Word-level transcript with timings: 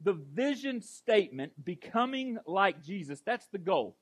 the 0.00 0.12
vision 0.12 0.82
statement, 0.82 1.52
becoming 1.64 2.38
like 2.46 2.82
Jesus, 2.82 3.20
that's 3.24 3.46
the 3.48 3.58
goal. 3.58 3.96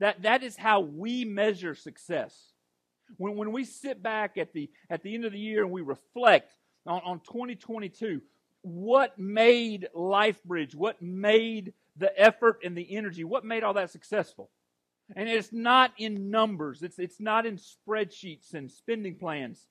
That, 0.00 0.22
that 0.22 0.42
is 0.42 0.56
how 0.56 0.80
we 0.80 1.24
measure 1.24 1.74
success. 1.74 2.52
When, 3.16 3.36
when 3.36 3.52
we 3.52 3.64
sit 3.64 4.02
back 4.02 4.36
at 4.38 4.52
the, 4.52 4.70
at 4.90 5.02
the 5.02 5.14
end 5.14 5.24
of 5.24 5.32
the 5.32 5.38
year 5.38 5.62
and 5.62 5.72
we 5.72 5.82
reflect 5.82 6.52
on, 6.86 7.00
on 7.04 7.20
2022, 7.20 8.20
what 8.62 9.18
made 9.18 9.88
LifeBridge, 9.94 10.74
what 10.74 11.00
made 11.00 11.72
the 11.96 12.18
effort 12.20 12.60
and 12.64 12.76
the 12.76 12.96
energy, 12.96 13.24
what 13.24 13.44
made 13.44 13.62
all 13.62 13.74
that 13.74 13.90
successful? 13.90 14.50
And 15.16 15.28
it's 15.28 15.52
not 15.52 15.92
in 15.96 16.30
numbers, 16.30 16.82
it's, 16.82 16.98
it's 16.98 17.20
not 17.20 17.46
in 17.46 17.58
spreadsheets 17.58 18.54
and 18.54 18.70
spending 18.70 19.16
plans. 19.16 19.66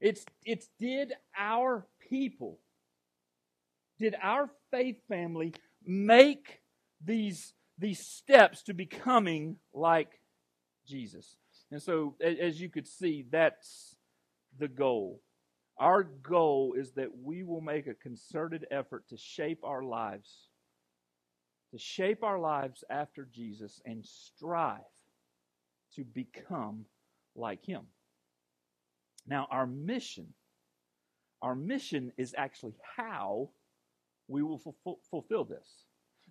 It's, 0.00 0.24
it's 0.44 0.68
did 0.78 1.12
our 1.36 1.86
people, 2.08 2.58
did 4.00 4.16
our 4.22 4.48
faith 4.70 4.96
family 5.08 5.52
make 5.84 6.62
these, 7.04 7.52
these 7.78 8.00
steps 8.00 8.62
to 8.64 8.74
becoming 8.74 9.56
like 9.74 10.20
Jesus? 10.86 11.36
And 11.70 11.80
so, 11.80 12.16
as 12.20 12.60
you 12.60 12.70
could 12.70 12.88
see, 12.88 13.26
that's 13.30 13.94
the 14.58 14.68
goal. 14.68 15.20
Our 15.78 16.02
goal 16.02 16.74
is 16.76 16.92
that 16.92 17.10
we 17.22 17.42
will 17.42 17.60
make 17.60 17.86
a 17.86 17.94
concerted 17.94 18.66
effort 18.70 19.08
to 19.10 19.16
shape 19.16 19.60
our 19.64 19.82
lives, 19.82 20.48
to 21.70 21.78
shape 21.78 22.24
our 22.24 22.38
lives 22.38 22.82
after 22.90 23.28
Jesus 23.32 23.80
and 23.84 24.04
strive 24.04 24.80
to 25.94 26.04
become 26.04 26.86
like 27.36 27.64
Him. 27.64 27.82
Now, 29.26 29.46
our 29.50 29.66
mission, 29.66 30.34
our 31.42 31.54
mission 31.54 32.12
is 32.16 32.34
actually 32.36 32.74
how 32.96 33.50
we 34.30 34.42
will 34.42 34.60
fulfill 35.10 35.44
this. 35.44 35.84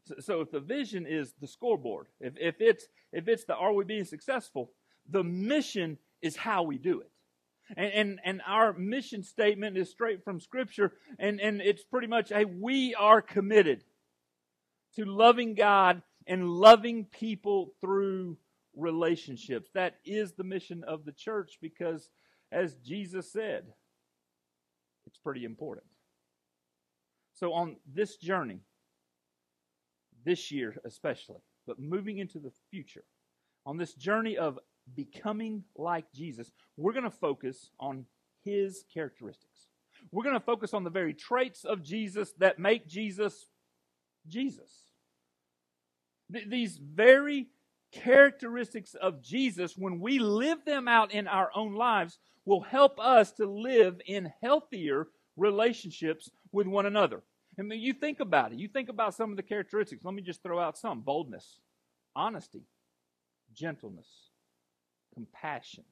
So, 0.06 0.16
so, 0.20 0.42
if 0.42 0.52
the 0.52 0.62
vision 0.62 1.06
is 1.06 1.34
the 1.40 1.48
scoreboard, 1.48 2.08
if, 2.20 2.34
if, 2.40 2.56
it's, 2.60 2.88
if 3.12 3.28
it's 3.28 3.44
the 3.44 3.56
are 3.56 3.74
we 3.74 3.84
being 3.84 4.06
successful, 4.06 4.72
the 5.08 5.24
mission 5.24 5.98
is 6.22 6.38
how 6.38 6.64
we 6.64 6.78
do 6.78 7.02
it. 7.02 7.12
And, 7.76 7.94
and, 7.94 8.20
and 8.24 8.42
our 8.48 8.74
mission 8.74 9.24
statement 9.24 9.78
is 9.78 9.92
straight 9.92 10.24
from 10.24 10.40
Scripture, 10.40 10.94
and, 11.20 11.40
and 11.40 11.62
it's 11.62 11.84
pretty 11.84 12.08
much, 12.08 12.30
hey, 12.30 12.46
we 12.46 12.96
are 12.96 13.22
committed 13.22 13.84
to 14.96 15.06
loving 15.06 15.54
God 15.54 16.02
and 16.26 16.50
loving 16.50 17.06
people 17.06 17.74
through 17.82 18.38
relationships. 18.76 19.70
That 19.74 19.98
is 20.06 20.32
the 20.34 20.44
mission 20.44 20.84
of 20.88 21.06
the 21.06 21.12
church 21.12 21.58
because, 21.62 22.10
as 22.52 22.76
Jesus 22.76 23.32
said, 23.32 23.66
it's 25.06 25.18
pretty 25.18 25.44
important. 25.44 25.86
So, 27.40 27.54
on 27.54 27.78
this 27.88 28.18
journey, 28.18 28.60
this 30.26 30.52
year 30.52 30.76
especially, 30.84 31.40
but 31.66 31.80
moving 31.80 32.18
into 32.18 32.38
the 32.38 32.52
future, 32.70 33.06
on 33.66 33.78
this 33.78 33.94
journey 33.94 34.38
of 34.38 34.60
becoming 34.94 35.64
like 35.78 36.12
Jesus, 36.14 36.52
we're 36.76 36.92
going 36.92 37.06
to 37.06 37.10
focus 37.10 37.70
on 37.80 38.06
his 38.44 38.84
characteristics. 38.94 39.68
We're 40.12 40.24
going 40.24 40.36
to 40.36 40.46
focus 40.46 40.74
on 40.74 40.84
the 40.84 40.90
very 40.90 41.14
traits 41.14 41.64
of 41.64 41.82
Jesus 41.82 42.34
that 42.40 42.60
make 42.60 42.90
Jesus 42.90 43.48
Jesus. 44.28 44.92
Th- 46.34 46.50
these 46.50 46.78
very 46.78 47.48
characteristics 47.94 48.96
of 48.96 49.22
Jesus, 49.22 49.78
when 49.78 50.02
we 50.02 50.20
live 50.20 50.66
them 50.66 50.90
out 50.90 51.14
in 51.14 51.26
our 51.26 51.52
own 51.56 51.76
lives, 51.76 52.18
will 52.44 52.62
help 52.62 53.00
us 53.00 53.32
to 53.34 53.50
live 53.50 54.02
in 54.06 54.34
healthier 54.44 55.08
relationships 55.38 56.30
with 56.52 56.68
one 56.68 56.86
another. 56.86 57.24
I 57.60 57.64
mean, 57.64 57.82
you 57.82 57.94
think 57.94 58.20
about 58.20 58.54
it. 58.54 58.60
You 58.60 58.68
think 58.68 58.90
about 58.90 59.14
some 59.14 59.32
of 59.32 59.38
the 59.38 59.44
characteristics. 59.44 60.06
Let 60.06 60.14
me 60.14 60.22
just 60.22 60.42
throw 60.42 60.60
out 60.60 60.78
some 60.78 61.02
boldness, 61.02 61.60
honesty, 62.16 62.64
gentleness, 63.54 64.08
compassion, 65.14 65.84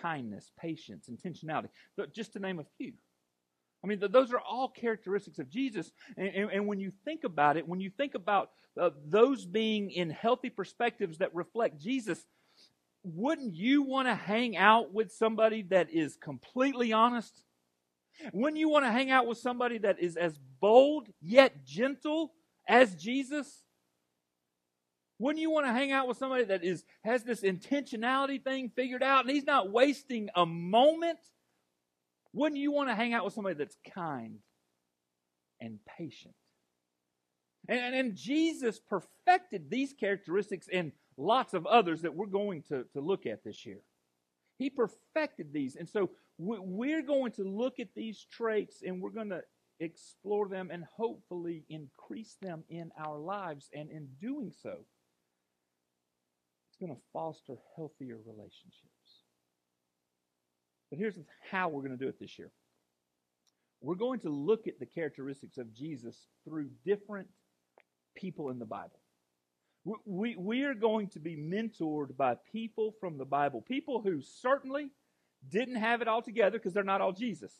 kindness, 0.00 0.50
patience, 0.58 1.08
intentionality, 1.08 1.68
just 2.14 2.34
to 2.34 2.38
name 2.38 2.58
a 2.58 2.64
few. 2.76 2.92
I 3.84 3.88
mean, 3.88 4.00
those 4.10 4.32
are 4.32 4.40
all 4.40 4.68
characteristics 4.68 5.38
of 5.38 5.50
Jesus. 5.50 5.90
And, 6.16 6.28
and, 6.28 6.50
and, 6.52 6.66
when 6.66 6.78
you 6.78 6.92
think 7.04 7.24
about 7.24 7.56
it, 7.56 7.66
when 7.66 7.80
you 7.80 7.90
think 7.90 8.14
about 8.14 8.50
uh, 8.80 8.90
those 9.04 9.44
being 9.44 9.90
in 9.90 10.08
healthy 10.08 10.50
perspectives 10.50 11.18
that 11.18 11.34
reflect 11.34 11.80
Jesus, 11.80 12.24
wouldn't 13.02 13.54
you 13.54 13.82
want 13.82 14.06
to 14.06 14.14
hang 14.14 14.56
out 14.56 14.92
with 14.92 15.12
somebody 15.12 15.62
that 15.70 15.90
is 15.90 16.16
completely 16.16 16.92
honest? 16.92 17.42
Wouldn't 18.32 18.58
you 18.58 18.68
want 18.68 18.84
to 18.84 18.90
hang 18.90 19.10
out 19.10 19.26
with 19.26 19.38
somebody 19.38 19.78
that 19.78 20.00
is 20.00 20.16
as 20.16 20.38
bold 20.60 21.08
yet 21.20 21.64
gentle 21.64 22.32
as 22.68 22.94
Jesus? 22.94 23.64
Wouldn't 25.18 25.40
you 25.40 25.50
want 25.50 25.66
to 25.66 25.72
hang 25.72 25.92
out 25.92 26.08
with 26.08 26.16
somebody 26.16 26.44
that 26.44 26.64
is 26.64 26.84
has 27.04 27.22
this 27.22 27.42
intentionality 27.42 28.42
thing 28.42 28.70
figured 28.74 29.02
out 29.02 29.24
and 29.24 29.30
he's 29.30 29.44
not 29.44 29.70
wasting 29.70 30.28
a 30.34 30.44
moment? 30.44 31.18
Wouldn't 32.32 32.60
you 32.60 32.72
want 32.72 32.88
to 32.88 32.94
hang 32.94 33.12
out 33.12 33.24
with 33.24 33.34
somebody 33.34 33.54
that's 33.54 33.76
kind 33.94 34.38
and 35.60 35.78
patient? 35.98 36.34
And, 37.68 37.94
and 37.94 38.16
Jesus 38.16 38.80
perfected 38.80 39.70
these 39.70 39.92
characteristics 39.92 40.66
and 40.72 40.92
lots 41.16 41.54
of 41.54 41.66
others 41.66 42.02
that 42.02 42.14
we're 42.14 42.26
going 42.26 42.62
to, 42.70 42.84
to 42.92 43.00
look 43.00 43.26
at 43.26 43.44
this 43.44 43.64
year. 43.64 43.78
He 44.62 44.70
perfected 44.70 45.52
these. 45.52 45.74
And 45.74 45.88
so 45.88 46.10
we're 46.38 47.02
going 47.02 47.32
to 47.32 47.42
look 47.42 47.80
at 47.80 47.88
these 47.96 48.24
traits 48.30 48.82
and 48.86 49.00
we're 49.02 49.10
going 49.10 49.30
to 49.30 49.42
explore 49.80 50.48
them 50.48 50.70
and 50.70 50.84
hopefully 50.96 51.64
increase 51.68 52.36
them 52.40 52.62
in 52.68 52.92
our 52.96 53.18
lives. 53.18 53.68
And 53.74 53.90
in 53.90 54.06
doing 54.20 54.52
so, 54.62 54.76
it's 56.68 56.76
going 56.80 56.94
to 56.94 57.02
foster 57.12 57.56
healthier 57.74 58.18
relationships. 58.24 59.24
But 60.90 61.00
here's 61.00 61.18
how 61.50 61.68
we're 61.68 61.82
going 61.82 61.98
to 61.98 62.04
do 62.04 62.08
it 62.08 62.20
this 62.20 62.38
year 62.38 62.52
we're 63.80 63.96
going 63.96 64.20
to 64.20 64.30
look 64.30 64.68
at 64.68 64.78
the 64.78 64.86
characteristics 64.86 65.58
of 65.58 65.74
Jesus 65.74 66.28
through 66.44 66.70
different 66.86 67.26
people 68.14 68.50
in 68.50 68.60
the 68.60 68.64
Bible. 68.64 69.01
We, 69.84 70.36
we 70.36 70.62
are 70.62 70.74
going 70.74 71.08
to 71.08 71.18
be 71.18 71.36
mentored 71.36 72.16
by 72.16 72.36
people 72.52 72.94
from 73.00 73.18
the 73.18 73.24
Bible, 73.24 73.60
people 73.60 74.00
who 74.00 74.22
certainly 74.22 74.90
didn't 75.48 75.76
have 75.76 76.02
it 76.02 76.08
all 76.08 76.22
together 76.22 76.58
because 76.58 76.72
they're 76.72 76.84
not 76.84 77.00
all 77.00 77.12
Jesus. 77.12 77.52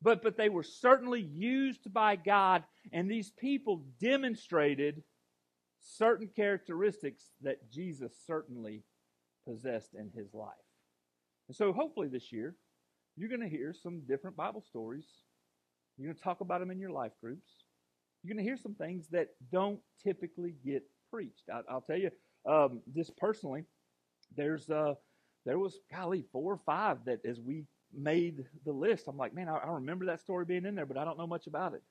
But, 0.00 0.22
but 0.22 0.36
they 0.36 0.48
were 0.48 0.62
certainly 0.62 1.20
used 1.20 1.92
by 1.92 2.16
God, 2.16 2.64
and 2.92 3.10
these 3.10 3.30
people 3.30 3.84
demonstrated 4.00 5.02
certain 5.80 6.28
characteristics 6.34 7.24
that 7.42 7.70
Jesus 7.70 8.12
certainly 8.26 8.82
possessed 9.46 9.94
in 9.94 10.10
his 10.14 10.32
life. 10.32 10.52
And 11.48 11.56
so 11.56 11.72
hopefully 11.72 12.08
this 12.08 12.32
year, 12.32 12.54
you're 13.16 13.28
going 13.28 13.40
to 13.40 13.48
hear 13.48 13.74
some 13.74 14.02
different 14.06 14.36
Bible 14.36 14.62
stories. 14.62 15.06
You're 15.98 16.08
going 16.08 16.16
to 16.16 16.22
talk 16.22 16.40
about 16.40 16.60
them 16.60 16.70
in 16.70 16.78
your 16.78 16.90
life 16.90 17.12
groups. 17.20 17.50
You're 18.22 18.34
going 18.34 18.44
to 18.44 18.48
hear 18.48 18.56
some 18.56 18.74
things 18.74 19.08
that 19.08 19.28
don't 19.50 19.80
typically 20.02 20.54
get 20.64 20.84
preached. 21.12 21.44
I, 21.52 21.74
will 21.74 21.82
tell 21.82 21.98
you, 21.98 22.10
um, 22.48 22.80
just 22.94 23.16
personally, 23.16 23.64
there's 24.36 24.68
uh, 24.70 24.94
there 25.44 25.58
was 25.58 25.78
golly 25.92 26.24
four 26.32 26.52
or 26.52 26.60
five 26.64 26.98
that 27.06 27.24
as 27.24 27.40
we 27.40 27.64
made 27.94 28.44
the 28.64 28.72
list, 28.72 29.06
I'm 29.08 29.16
like, 29.16 29.34
man, 29.34 29.48
I, 29.48 29.58
I 29.58 29.68
remember 29.72 30.06
that 30.06 30.20
story 30.20 30.44
being 30.44 30.64
in 30.64 30.74
there, 30.74 30.86
but 30.86 30.96
I 30.96 31.04
don't 31.04 31.18
know 31.18 31.26
much 31.26 31.46
about 31.46 31.74
it. 31.74 31.82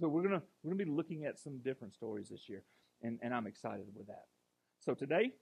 So 0.00 0.08
we're 0.08 0.22
gonna 0.22 0.42
we're 0.62 0.72
gonna 0.72 0.84
be 0.84 0.90
looking 0.90 1.24
at 1.24 1.38
some 1.38 1.58
different 1.58 1.94
stories 1.94 2.28
this 2.28 2.48
year, 2.48 2.62
and, 3.02 3.18
and 3.22 3.34
I'm 3.34 3.46
excited 3.46 3.86
with 3.94 4.06
that. 4.06 4.24
So 4.80 4.94
today 4.94 5.32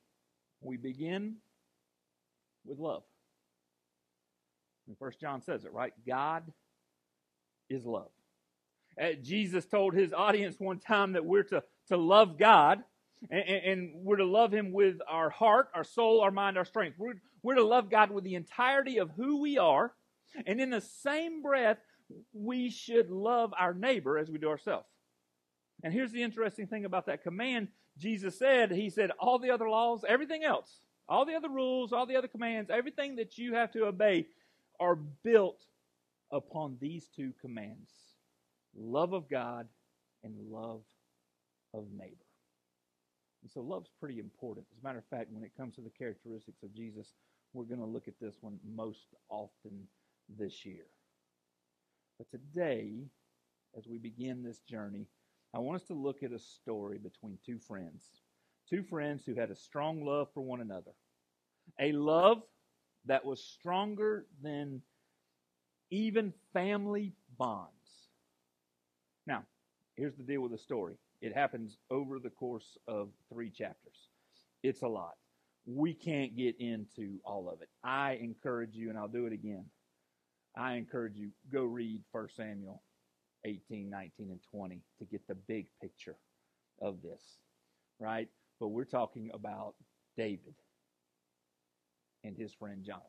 we 0.61 0.77
begin 0.77 1.37
with 2.65 2.79
love. 2.79 3.03
And 4.87 4.97
First 4.99 5.21
John 5.21 5.43
says 5.43 5.65
it 5.65 5.73
right. 5.73 5.93
God 6.07 6.45
is 7.71 7.85
love. 7.87 8.11
Uh, 9.01 9.13
Jesus 9.23 9.65
told 9.65 9.95
his 9.95 10.13
audience 10.13 10.57
one 10.59 10.79
time 10.79 11.13
that 11.13 11.25
we're 11.25 11.45
to 11.45 11.63
to 11.89 11.97
love 11.97 12.39
God, 12.39 12.83
and, 13.31 13.49
and, 13.49 13.91
we're 13.95 14.17
to 14.17 14.25
love 14.25 14.53
Him 14.53 14.73
with 14.73 14.97
our 15.09 15.31
heart, 15.31 15.69
our 15.75 15.85
soul, 15.85 16.21
our 16.21 16.31
mind, 16.31 16.59
our 16.59 16.65
strength. 16.65 16.99
We're, 16.99 17.15
we're 17.43 17.55
to 17.55 17.65
love 17.65 17.91
God 17.91 18.11
with 18.11 18.25
the 18.25 18.35
entirety 18.35 18.99
of 18.99 19.11
who 19.17 19.41
we 19.41 19.59
are, 19.59 19.93
and 20.47 20.61
in 20.61 20.71
the 20.71 20.81
same 20.81 21.43
breath, 21.43 21.79
we 22.33 22.71
should 22.71 23.11
love 23.11 23.53
our 23.59 23.75
neighbor 23.75 24.19
as 24.19 24.31
we 24.31 24.39
do 24.39 24.49
ourselves. 24.49 24.89
And 25.83 25.93
here's 25.93 26.13
the 26.13 26.23
interesting 26.23 26.67
thing 26.67 26.85
about 26.85 27.07
that 27.07 27.23
command 27.23 27.69
Jesus 27.99 28.39
said, 28.39 28.73
He 28.73 28.91
said, 28.91 29.11
all 29.19 29.39
the 29.39 29.51
other 29.51 29.69
laws, 29.69 30.05
everything 30.09 30.45
else, 30.45 30.71
all 31.09 31.27
the 31.27 31.35
other 31.35 31.51
rules, 31.51 31.93
all 31.93 32.07
the 32.07 32.17
other 32.17 32.29
commands, 32.29 32.71
everything 32.71 33.17
that 33.17 33.37
you 33.39 33.55
have 33.55 33.73
to 33.73 33.85
obey 33.85 34.27
are 34.81 34.97
built 34.97 35.63
upon 36.31 36.79
these 36.81 37.09
two 37.15 37.33
commands 37.41 37.91
love 38.75 39.13
of 39.13 39.29
God 39.29 39.69
and 40.25 40.35
love 40.51 40.81
of 41.75 41.85
neighbor. 41.93 42.27
And 43.43 43.51
so 43.51 43.61
love's 43.61 43.91
pretty 43.99 44.21
important. 44.21 44.67
As 44.73 44.83
a 44.83 44.87
matter 44.87 44.99
of 44.99 45.07
fact, 45.07 45.33
when 45.33 45.45
it 45.45 45.57
comes 45.57 45.75
to 45.75 45.81
the 45.81 45.91
characteristics 45.91 46.63
of 46.63 46.75
Jesus, 46.75 47.15
we're 47.53 47.65
going 47.65 47.81
to 47.81 47.87
look 47.87 48.09
at 48.09 48.21
this 48.21 48.37
one 48.41 48.59
most 48.75 49.15
often 49.29 49.87
this 50.39 50.65
year. 50.65 50.87
But 52.19 52.31
today, 52.31 53.05
as 53.77 53.87
we 53.87 53.99
begin 53.99 54.43
this 54.43 54.61
journey, 54.61 55.07
I 55.55 55.59
want 55.59 55.81
us 55.81 55.87
to 55.89 55.95
look 55.95 56.23
at 56.23 56.33
a 56.33 56.39
story 56.39 56.99
between 56.99 57.39
two 57.45 57.59
friends. 57.59 58.05
Two 58.71 58.83
friends 58.83 59.25
who 59.27 59.35
had 59.35 59.51
a 59.51 59.57
strong 59.57 60.05
love 60.05 60.29
for 60.33 60.41
one 60.41 60.61
another. 60.61 60.93
A 61.81 61.93
love 61.93 62.43
that 63.07 63.25
was 63.25 63.43
stronger 63.43 64.27
than 64.43 64.83
even 65.91 66.33
family 66.53 67.13
bonds. 67.37 67.69
Now, 69.27 69.45
here's 69.97 70.15
the 70.15 70.23
deal 70.23 70.41
with 70.41 70.53
the 70.53 70.59
story 70.59 70.95
it 71.23 71.35
happens 71.35 71.79
over 71.89 72.19
the 72.19 72.31
course 72.31 72.77
of 72.89 73.09
three 73.33 73.49
chapters. 73.49 74.09
It's 74.63 74.83
a 74.83 74.89
lot. 74.89 75.15
We 75.65 75.95
can't 75.95 76.37
get 76.37 76.57
into 76.59 77.21
all 77.25 77.49
of 77.49 77.63
it. 77.63 77.69
I 77.85 78.19
encourage 78.21 78.75
you, 78.75 78.91
and 78.91 78.99
I'll 78.99 79.09
do 79.09 79.27
it 79.27 79.33
again. 79.33 79.65
I 80.57 80.75
encourage 80.75 81.15
you, 81.17 81.31
go 81.51 81.65
read 81.65 82.03
1 82.11 82.29
Samuel 82.37 82.83
18, 83.45 83.89
19, 83.89 84.31
and 84.31 84.41
20 84.51 84.81
to 84.99 85.05
get 85.05 85.27
the 85.29 85.37
big 85.37 85.67
picture 85.81 86.17
of 86.81 87.01
this, 87.03 87.39
right? 88.01 88.29
But 88.59 88.69
we're 88.69 88.85
talking 88.85 89.31
about 89.33 89.75
David 90.17 90.55
and 92.25 92.37
his 92.37 92.53
friend 92.53 92.85
Jonathan. 92.85 93.09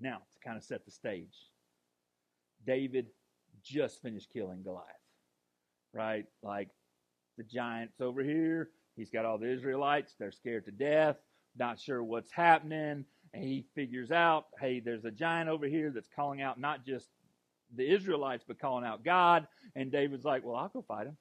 Now, 0.00 0.18
to 0.34 0.40
kind 0.44 0.56
of 0.56 0.64
set 0.64 0.84
the 0.84 0.90
stage, 0.90 1.50
David 2.66 3.06
just 3.62 4.02
finished 4.02 4.30
killing 4.32 4.62
Goliath, 4.62 4.86
right? 5.92 6.26
Like 6.42 6.68
the 7.38 7.44
giant's 7.44 8.00
over 8.00 8.22
here. 8.22 8.70
He's 8.96 9.10
got 9.10 9.24
all 9.24 9.38
the 9.38 9.50
Israelites. 9.50 10.14
They're 10.18 10.32
scared 10.32 10.66
to 10.66 10.70
death, 10.70 11.16
not 11.56 11.80
sure 11.80 12.02
what's 12.02 12.32
happening. 12.32 13.04
And 13.34 13.44
he 13.44 13.64
figures 13.74 14.10
out, 14.10 14.46
hey, 14.60 14.80
there's 14.80 15.04
a 15.04 15.10
giant 15.10 15.48
over 15.48 15.66
here 15.66 15.90
that's 15.90 16.08
calling 16.14 16.42
out 16.42 16.60
not 16.60 16.84
just 16.84 17.08
the 17.74 17.90
Israelites, 17.90 18.44
but 18.46 18.58
calling 18.58 18.84
out 18.84 19.04
God. 19.04 19.46
And 19.74 19.90
David's 19.90 20.24
like, 20.24 20.44
well, 20.44 20.56
I'll 20.56 20.68
go 20.68 20.84
fight 20.86 21.06
him. 21.06 21.16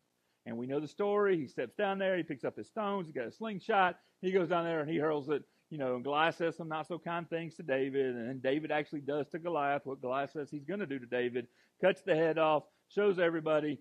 And 0.45 0.57
we 0.57 0.67
know 0.67 0.79
the 0.79 0.87
story. 0.87 1.37
He 1.37 1.47
steps 1.47 1.75
down 1.75 1.99
there. 1.99 2.17
He 2.17 2.23
picks 2.23 2.43
up 2.43 2.57
his 2.57 2.67
stones. 2.67 3.07
He's 3.07 3.15
got 3.15 3.27
a 3.27 3.31
slingshot. 3.31 3.97
He 4.21 4.31
goes 4.31 4.49
down 4.49 4.65
there 4.65 4.81
and 4.81 4.89
he 4.89 4.97
hurls 4.97 5.29
it. 5.29 5.43
You 5.69 5.77
know, 5.77 5.95
and 5.95 6.03
Goliath 6.03 6.35
says 6.35 6.57
some 6.57 6.67
not 6.67 6.87
so 6.87 6.99
kind 6.99 7.29
things 7.29 7.55
to 7.55 7.63
David. 7.63 8.15
And 8.15 8.27
then 8.27 8.39
David 8.43 8.71
actually 8.71 9.01
does 9.01 9.29
to 9.29 9.39
Goliath 9.39 9.85
what 9.85 10.01
Goliath 10.01 10.31
says 10.31 10.49
he's 10.49 10.65
going 10.65 10.81
to 10.81 10.85
do 10.85 10.99
to 10.99 11.05
David. 11.05 11.47
Cuts 11.81 12.01
the 12.01 12.15
head 12.15 12.37
off, 12.37 12.63
shows 12.89 13.19
everybody. 13.19 13.79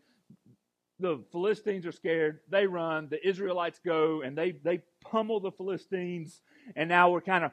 The 1.00 1.24
Philistines 1.32 1.86
are 1.86 1.92
scared. 1.92 2.40
They 2.50 2.66
run. 2.66 3.08
The 3.10 3.26
Israelites 3.26 3.80
go 3.84 4.20
and 4.22 4.36
they, 4.36 4.52
they 4.52 4.82
pummel 5.02 5.40
the 5.40 5.50
Philistines. 5.50 6.42
And 6.76 6.88
now 6.88 7.10
we're 7.10 7.22
kind 7.22 7.44
of 7.44 7.52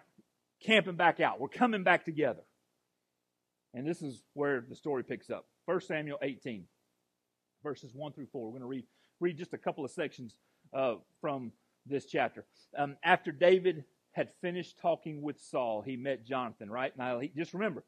camping 0.62 0.96
back 0.96 1.20
out. 1.20 1.40
We're 1.40 1.48
coming 1.48 1.84
back 1.84 2.06
together. 2.06 2.44
And 3.74 3.88
this 3.88 4.02
is 4.02 4.22
where 4.34 4.64
the 4.68 4.76
story 4.76 5.04
picks 5.04 5.30
up. 5.30 5.46
1 5.66 5.82
Samuel 5.82 6.18
18, 6.22 6.66
verses 7.64 7.92
1 7.94 8.14
through 8.14 8.28
4. 8.32 8.46
We're 8.46 8.52
going 8.52 8.62
to 8.62 8.68
read, 8.68 8.86
read 9.20 9.38
just 9.38 9.54
a 9.54 9.58
couple 9.58 9.86
of 9.86 9.92
sections 9.92 10.36
uh, 10.74 10.96
from 11.22 11.52
this 11.86 12.06
chapter. 12.06 12.46
Um, 12.78 12.98
after 13.04 13.32
David 13.32 13.86
had 14.12 14.30
finished 14.42 14.80
talking 14.82 15.22
with 15.22 15.40
Saul, 15.40 15.82
he 15.82 15.96
met 15.96 16.26
Jonathan, 16.26 16.70
right? 16.70 16.98
Now, 16.98 17.20
he, 17.20 17.32
just 17.36 17.54
remember, 17.54 17.84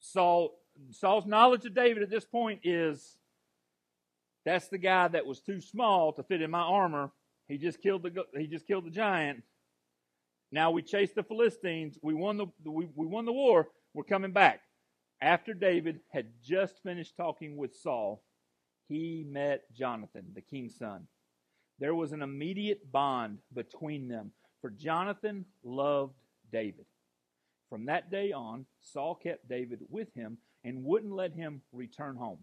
Saul, 0.00 0.58
Saul's 0.90 1.26
knowledge 1.26 1.64
of 1.66 1.74
David 1.74 2.02
at 2.02 2.10
this 2.10 2.24
point 2.24 2.60
is 2.64 3.16
that's 4.44 4.68
the 4.68 4.78
guy 4.78 5.08
that 5.08 5.26
was 5.26 5.40
too 5.40 5.60
small 5.60 6.12
to 6.14 6.22
fit 6.22 6.42
in 6.42 6.50
my 6.50 6.60
armor. 6.60 7.10
He 7.48 7.58
just 7.58 7.82
killed 7.82 8.02
the 8.02 8.24
he 8.38 8.46
just 8.46 8.66
killed 8.66 8.86
the 8.86 8.90
giant. 8.90 9.42
Now 10.52 10.70
we 10.70 10.82
chased 10.82 11.14
the 11.14 11.22
Philistines. 11.22 11.98
We 12.02 12.14
won 12.14 12.36
the 12.36 12.46
we, 12.64 12.88
we 12.94 13.06
won 13.06 13.24
the 13.24 13.32
war. 13.32 13.68
We're 13.94 14.04
coming 14.04 14.32
back. 14.32 14.60
After 15.20 15.52
David 15.52 16.00
had 16.12 16.28
just 16.42 16.82
finished 16.82 17.16
talking 17.16 17.56
with 17.56 17.74
Saul, 17.74 18.22
he 18.88 19.24
met 19.28 19.64
Jonathan, 19.72 20.26
the 20.34 20.40
king's 20.40 20.78
son. 20.78 21.06
There 21.78 21.94
was 21.94 22.12
an 22.12 22.22
immediate 22.22 22.90
bond 22.90 23.38
between 23.52 24.08
them, 24.08 24.32
for 24.60 24.70
Jonathan 24.70 25.44
loved 25.62 26.14
David. 26.52 26.86
From 27.68 27.86
that 27.86 28.10
day 28.10 28.32
on, 28.32 28.66
Saul 28.80 29.14
kept 29.14 29.48
David 29.48 29.80
with 29.88 30.12
him 30.14 30.38
and 30.64 30.84
wouldn't 30.84 31.12
let 31.12 31.32
him 31.32 31.62
return 31.72 32.16
home. 32.16 32.38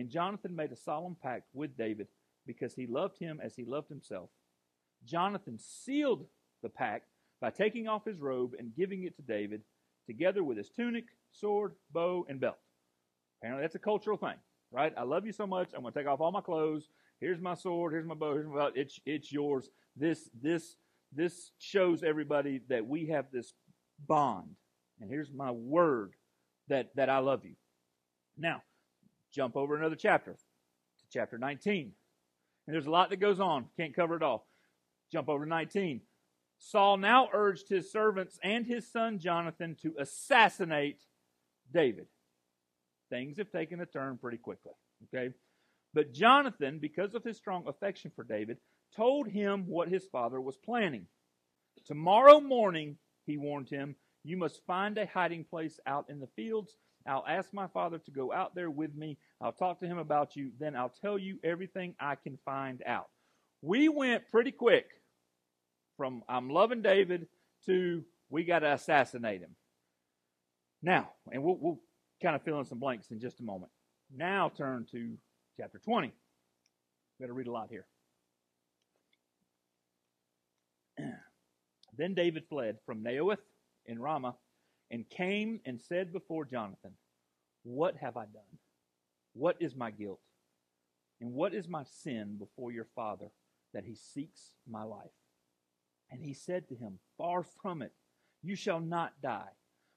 And 0.00 0.08
Jonathan 0.08 0.56
made 0.56 0.72
a 0.72 0.76
solemn 0.76 1.14
pact 1.22 1.44
with 1.52 1.76
David 1.76 2.06
because 2.46 2.72
he 2.72 2.86
loved 2.86 3.18
him 3.18 3.38
as 3.44 3.54
he 3.54 3.66
loved 3.66 3.90
himself. 3.90 4.30
Jonathan 5.04 5.58
sealed 5.58 6.24
the 6.62 6.70
pact 6.70 7.10
by 7.38 7.50
taking 7.50 7.86
off 7.86 8.06
his 8.06 8.18
robe 8.18 8.52
and 8.58 8.74
giving 8.74 9.04
it 9.04 9.14
to 9.16 9.22
David, 9.22 9.60
together 10.06 10.42
with 10.42 10.56
his 10.56 10.70
tunic, 10.70 11.04
sword, 11.32 11.74
bow, 11.92 12.24
and 12.30 12.40
belt. 12.40 12.56
Apparently, 13.38 13.62
that's 13.62 13.74
a 13.74 13.78
cultural 13.78 14.16
thing, 14.16 14.36
right? 14.72 14.94
I 14.96 15.02
love 15.02 15.26
you 15.26 15.32
so 15.32 15.46
much, 15.46 15.68
I'm 15.74 15.82
going 15.82 15.92
to 15.92 15.98
take 15.98 16.08
off 16.08 16.22
all 16.22 16.32
my 16.32 16.40
clothes. 16.40 16.88
Here's 17.20 17.38
my 17.38 17.54
sword. 17.54 17.92
Here's 17.92 18.06
my 18.06 18.14
bow. 18.14 18.32
Here's 18.32 18.48
my 18.48 18.56
belt. 18.56 18.72
It's 18.76 18.98
it's 19.04 19.30
yours. 19.30 19.68
This 19.96 20.30
this 20.40 20.76
this 21.12 21.50
shows 21.58 22.02
everybody 22.02 22.62
that 22.70 22.86
we 22.86 23.08
have 23.08 23.26
this 23.30 23.52
bond. 24.08 24.56
And 24.98 25.10
here's 25.10 25.30
my 25.30 25.50
word 25.50 26.14
that 26.68 26.88
that 26.96 27.10
I 27.10 27.18
love 27.18 27.44
you. 27.44 27.56
Now, 28.38 28.62
jump 29.32 29.56
over 29.56 29.76
another 29.76 29.96
chapter 29.96 30.32
to 30.32 31.06
chapter 31.12 31.38
19. 31.38 31.92
And 32.66 32.74
there's 32.74 32.86
a 32.86 32.90
lot 32.90 33.10
that 33.10 33.16
goes 33.20 33.40
on. 33.40 33.66
Can't 33.76 33.94
cover 33.94 34.16
it 34.16 34.22
all. 34.22 34.46
Jump 35.12 35.28
over 35.28 35.44
to 35.44 35.48
19. 35.48 36.02
Saul 36.58 36.98
now 36.98 37.28
urged 37.32 37.68
his 37.68 37.90
servants 37.90 38.38
and 38.44 38.66
his 38.66 38.90
son 38.90 39.18
Jonathan 39.18 39.76
to 39.82 39.94
assassinate 39.98 41.00
David. 41.72 42.06
Things 43.08 43.38
have 43.38 43.50
taken 43.50 43.80
a 43.80 43.86
turn 43.86 44.18
pretty 44.18 44.36
quickly. 44.36 44.72
Okay? 45.04 45.34
But 45.94 46.12
Jonathan, 46.12 46.78
because 46.78 47.14
of 47.14 47.24
his 47.24 47.36
strong 47.36 47.64
affection 47.66 48.12
for 48.14 48.24
David, 48.24 48.58
told 48.94 49.26
him 49.28 49.64
what 49.66 49.88
his 49.88 50.06
father 50.06 50.40
was 50.40 50.56
planning. 50.56 51.06
Tomorrow 51.86 52.40
morning, 52.40 52.96
he 53.26 53.36
warned 53.36 53.70
him, 53.70 53.96
you 54.22 54.36
must 54.36 54.64
find 54.66 54.98
a 54.98 55.06
hiding 55.06 55.44
place 55.44 55.80
out 55.86 56.10
in 56.10 56.20
the 56.20 56.28
fields. 56.36 56.76
I'll 57.06 57.24
ask 57.26 57.52
my 57.52 57.66
father 57.68 57.98
to 57.98 58.10
go 58.10 58.32
out 58.32 58.54
there 58.54 58.70
with 58.70 58.94
me. 58.94 59.16
I'll 59.40 59.52
talk 59.52 59.80
to 59.80 59.86
him 59.86 59.98
about 59.98 60.36
you. 60.36 60.50
Then 60.58 60.76
I'll 60.76 60.92
tell 61.00 61.18
you 61.18 61.38
everything 61.42 61.94
I 61.98 62.14
can 62.14 62.38
find 62.44 62.82
out. 62.86 63.08
We 63.62 63.88
went 63.88 64.30
pretty 64.30 64.52
quick 64.52 64.86
from 65.96 66.22
I'm 66.28 66.50
loving 66.50 66.82
David 66.82 67.26
to 67.66 68.04
we 68.28 68.44
got 68.44 68.60
to 68.60 68.72
assassinate 68.72 69.40
him. 69.40 69.56
Now, 70.82 71.10
and 71.32 71.42
we'll, 71.42 71.56
we'll 71.56 71.80
kind 72.22 72.36
of 72.36 72.42
fill 72.42 72.58
in 72.58 72.64
some 72.64 72.78
blanks 72.78 73.10
in 73.10 73.20
just 73.20 73.40
a 73.40 73.42
moment. 73.42 73.72
Now 74.14 74.50
turn 74.56 74.86
to 74.92 75.14
chapter 75.58 75.78
20. 75.78 76.08
We've 76.08 77.26
got 77.26 77.26
to 77.26 77.32
read 77.34 77.48
a 77.48 77.52
lot 77.52 77.68
here. 77.70 77.86
then 81.96 82.14
David 82.14 82.44
fled 82.48 82.78
from 82.86 83.02
Naioth 83.02 83.38
in 83.86 83.98
Ramah 83.98 84.36
and 84.90 85.08
came 85.08 85.60
and 85.64 85.80
said 85.80 86.12
before 86.12 86.44
Jonathan, 86.44 86.92
What 87.62 87.96
have 87.96 88.16
I 88.16 88.24
done? 88.24 88.58
What 89.34 89.56
is 89.60 89.76
my 89.76 89.90
guilt? 89.90 90.20
And 91.20 91.32
what 91.32 91.54
is 91.54 91.68
my 91.68 91.84
sin 91.84 92.36
before 92.38 92.72
your 92.72 92.86
father 92.96 93.30
that 93.74 93.84
he 93.84 93.94
seeks 93.94 94.52
my 94.68 94.82
life? 94.82 95.10
And 96.10 96.22
he 96.22 96.34
said 96.34 96.68
to 96.68 96.74
him, 96.74 96.98
Far 97.16 97.44
from 97.62 97.82
it, 97.82 97.92
you 98.42 98.56
shall 98.56 98.80
not 98.80 99.12
die. 99.22 99.50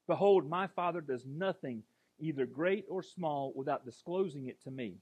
Behold, 0.08 0.48
my 0.50 0.68
father 0.68 1.02
does 1.02 1.26
nothing, 1.26 1.84
either 2.20 2.46
great 2.46 2.86
or 2.90 3.02
small, 3.02 3.54
without 3.56 3.86
disclosing 3.86 4.48
it 4.48 4.62
to 4.64 4.72
me. 4.72 4.98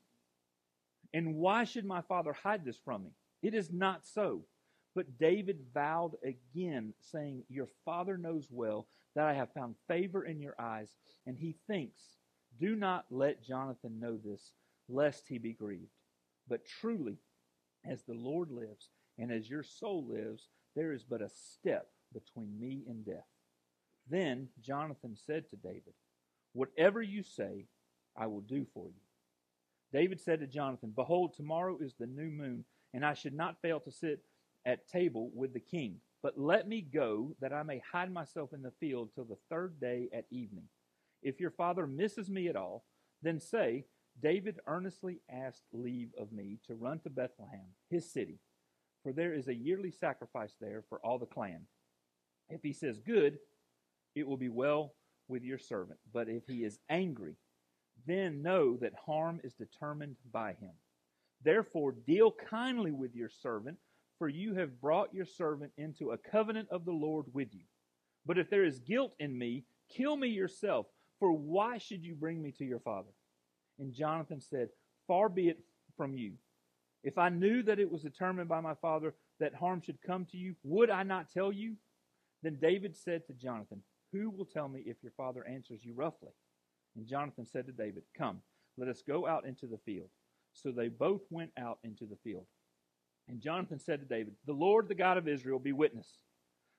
And 1.14 1.36
why 1.36 1.66
should 1.66 1.86
my 1.86 2.02
father 2.02 2.34
hide 2.34 2.64
this 2.64 2.80
from 2.86 3.04
me? 3.04 3.10
It 3.42 3.54
is 3.54 3.72
not 3.72 4.06
so. 4.06 4.46
But 4.94 5.18
David 5.18 5.60
vowed 5.74 6.12
again, 6.24 6.94
saying, 7.02 7.44
Your 7.50 7.68
father 7.84 8.18
knows 8.18 8.48
well 8.50 8.88
that 9.16 9.26
I 9.26 9.34
have 9.34 9.54
found 9.54 9.76
favor 9.88 10.26
in 10.26 10.40
your 10.40 10.56
eyes, 10.60 10.90
and 11.26 11.38
he 11.38 11.56
thinks, 11.68 12.02
Do 12.60 12.76
not 12.76 13.06
let 13.10 13.44
Jonathan 13.44 14.00
know 14.00 14.18
this, 14.18 14.52
lest 14.88 15.28
he 15.28 15.38
be 15.38 15.54
grieved. 15.54 15.92
But 16.48 16.66
truly, 16.66 17.18
as 17.86 18.04
the 18.04 18.14
Lord 18.14 18.52
lives, 18.52 18.90
and 19.18 19.32
as 19.32 19.50
your 19.50 19.64
soul 19.64 20.06
lives, 20.08 20.48
there 20.76 20.92
is 20.94 21.04
but 21.04 21.22
a 21.22 21.30
step 21.30 21.88
between 22.14 22.60
me 22.60 22.84
and 22.88 23.06
death. 23.06 23.28
Then 24.10 24.50
Jonathan 24.62 25.16
said 25.16 25.50
to 25.50 25.56
David, 25.56 25.94
Whatever 26.54 27.02
you 27.02 27.24
say, 27.24 27.66
I 28.18 28.28
will 28.28 28.42
do 28.42 28.66
for 28.74 28.88
you. 28.88 29.02
David 29.94 30.20
said 30.20 30.40
to 30.40 30.48
Jonathan, 30.48 30.94
Behold, 30.96 31.34
tomorrow 31.34 31.78
is 31.80 31.94
the 32.00 32.08
new 32.08 32.30
moon, 32.30 32.66
and 32.94 33.06
I 33.06 33.14
should 33.14 33.34
not 33.34 33.62
fail 33.62 33.80
to 33.82 33.92
sit 33.92 34.24
at 34.66 34.88
table 34.88 35.32
with 35.34 35.54
the 35.54 35.60
king. 35.60 35.98
But 36.24 36.38
let 36.38 36.68
me 36.68 36.82
go, 36.82 37.36
that 37.42 37.54
I 37.54 37.64
may 37.64 37.82
hide 37.92 38.14
myself 38.14 38.54
in 38.54 38.62
the 38.62 38.74
field 38.80 39.10
till 39.14 39.26
the 39.26 39.38
third 39.50 39.80
day 39.80 40.10
at 40.14 40.26
evening. 40.30 40.66
If 41.24 41.40
your 41.40 41.52
father 41.52 41.88
misses 41.88 42.30
me 42.30 42.48
at 42.48 42.56
all, 42.56 42.86
then 43.22 43.40
say, 43.40 43.86
David 44.22 44.58
earnestly 44.68 45.22
asked 45.32 45.64
leave 45.72 46.10
of 46.20 46.32
me 46.32 46.60
to 46.68 46.76
run 46.76 47.00
to 47.00 47.10
Bethlehem, 47.10 47.68
his 47.90 48.12
city 48.12 48.40
for 49.04 49.14
there 49.14 49.34
is 49.34 49.48
a 49.48 49.54
yearly 49.54 49.92
sacrifice 49.92 50.56
there 50.60 50.84
for 50.90 51.00
all 51.04 51.18
the 51.18 51.26
clan. 51.26 51.62
If 52.50 52.62
he 52.64 52.74
says, 52.74 53.00
Good, 53.00 53.38
it 54.16 54.28
will 54.28 54.38
be 54.38 54.50
well 54.50 54.94
with 55.28 55.44
your 55.44 55.58
servant. 55.58 56.00
But 56.14 56.30
if 56.30 56.44
he 56.48 56.64
is 56.64 56.80
angry, 56.90 57.36
then 58.06 58.42
know 58.42 58.78
that 58.78 58.94
harm 59.06 59.40
is 59.44 59.54
determined 59.54 60.18
by 60.32 60.54
him. 60.54 60.74
Therefore, 61.44 61.96
deal 62.06 62.34
kindly 62.50 62.92
with 62.92 63.16
your 63.16 63.30
servant, 63.30 63.78
for 64.22 64.30
you 64.30 64.54
have 64.54 64.80
brought 64.80 65.12
your 65.16 65.26
servant 65.26 65.72
into 65.80 66.12
a 66.12 66.18
covenant 66.32 66.68
of 66.70 66.86
the 66.86 66.92
Lord 66.92 67.26
with 67.34 67.48
you. 67.56 67.64
But 68.24 68.38
if 68.38 68.52
there 68.52 68.64
is 68.64 68.78
guilt 68.78 69.16
in 69.20 69.36
me, 69.36 69.64
kill 69.90 70.16
me 70.16 70.28
yourself, 70.28 70.86
for 71.20 71.32
why 71.32 71.80
should 71.80 72.04
you 72.04 72.14
bring 72.14 72.40
me 72.40 72.52
to 72.60 72.64
your 72.64 72.82
father? 72.82 73.10
And 73.80 73.92
Jonathan 73.92 74.40
said, 74.40 74.70
Far 75.08 75.28
be 75.28 75.50
it 75.50 75.58
from 75.98 76.14
you. 76.14 76.34
If 77.04 77.18
I 77.18 77.30
knew 77.30 77.64
that 77.64 77.80
it 77.80 77.92
was 77.92 78.04
determined 78.04 78.48
by 78.48 78.62
my 78.62 78.76
father 78.76 79.16
that 79.40 79.56
harm 79.56 79.82
should 79.82 79.98
come 80.06 80.26
to 80.26 80.38
you, 80.38 80.54
would 80.64 80.92
I 80.92 81.02
not 81.02 81.32
tell 81.34 81.52
you? 81.52 81.74
Then 82.44 82.60
David 82.62 82.96
said 82.96 83.26
to 83.26 83.34
Jonathan, 83.34 83.82
Who 84.14 84.30
will 84.30 84.46
tell 84.46 84.68
me 84.68 84.84
if 84.86 84.98
your 85.02 85.14
father 85.18 85.48
answers 85.48 85.80
you 85.82 85.96
roughly? 85.96 86.30
And 86.96 87.08
Jonathan 87.08 87.48
said 87.48 87.66
to 87.66 87.72
David, 87.72 88.04
Come, 88.16 88.44
let 88.78 88.88
us 88.88 89.02
go 89.02 89.26
out 89.26 89.48
into 89.48 89.66
the 89.66 89.80
field. 89.84 90.10
So 90.54 90.72
they 90.72 90.90
both 90.90 91.22
went 91.32 91.50
out 91.58 91.80
into 91.84 92.06
the 92.06 92.18
field. 92.24 92.46
And 93.32 93.40
Jonathan 93.40 93.80
said 93.80 94.02
to 94.02 94.06
David, 94.06 94.34
The 94.46 94.52
Lord, 94.52 94.90
the 94.90 94.94
God 94.94 95.18
of 95.18 95.26
Israel, 95.26 95.58
be 95.58 95.72
witness. 95.72 96.08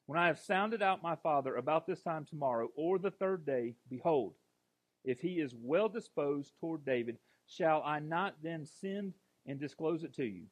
When 0.04 0.18
I 0.18 0.26
have 0.26 0.38
sounded 0.38 0.82
out 0.82 1.02
my 1.02 1.16
father 1.16 1.56
about 1.56 1.87
this 1.87 2.02
time 2.02 2.26
tomorrow 2.26 2.68
or 2.76 2.99
the 2.99 3.11
third 3.11 3.47
day, 3.47 3.75
behold, 3.88 4.35
if 5.02 5.21
he 5.21 5.40
is 5.40 5.54
well 5.59 5.88
disposed 5.88 6.52
toward 6.61 6.85
David, 6.85 7.16
shall 7.47 7.82
I 7.87 8.00
not 8.00 8.35
then 8.42 8.66
send 8.66 9.14
and 9.47 9.59
disclose 9.59 10.04
it 10.04 10.14
to 10.16 10.25
you? 10.25 10.44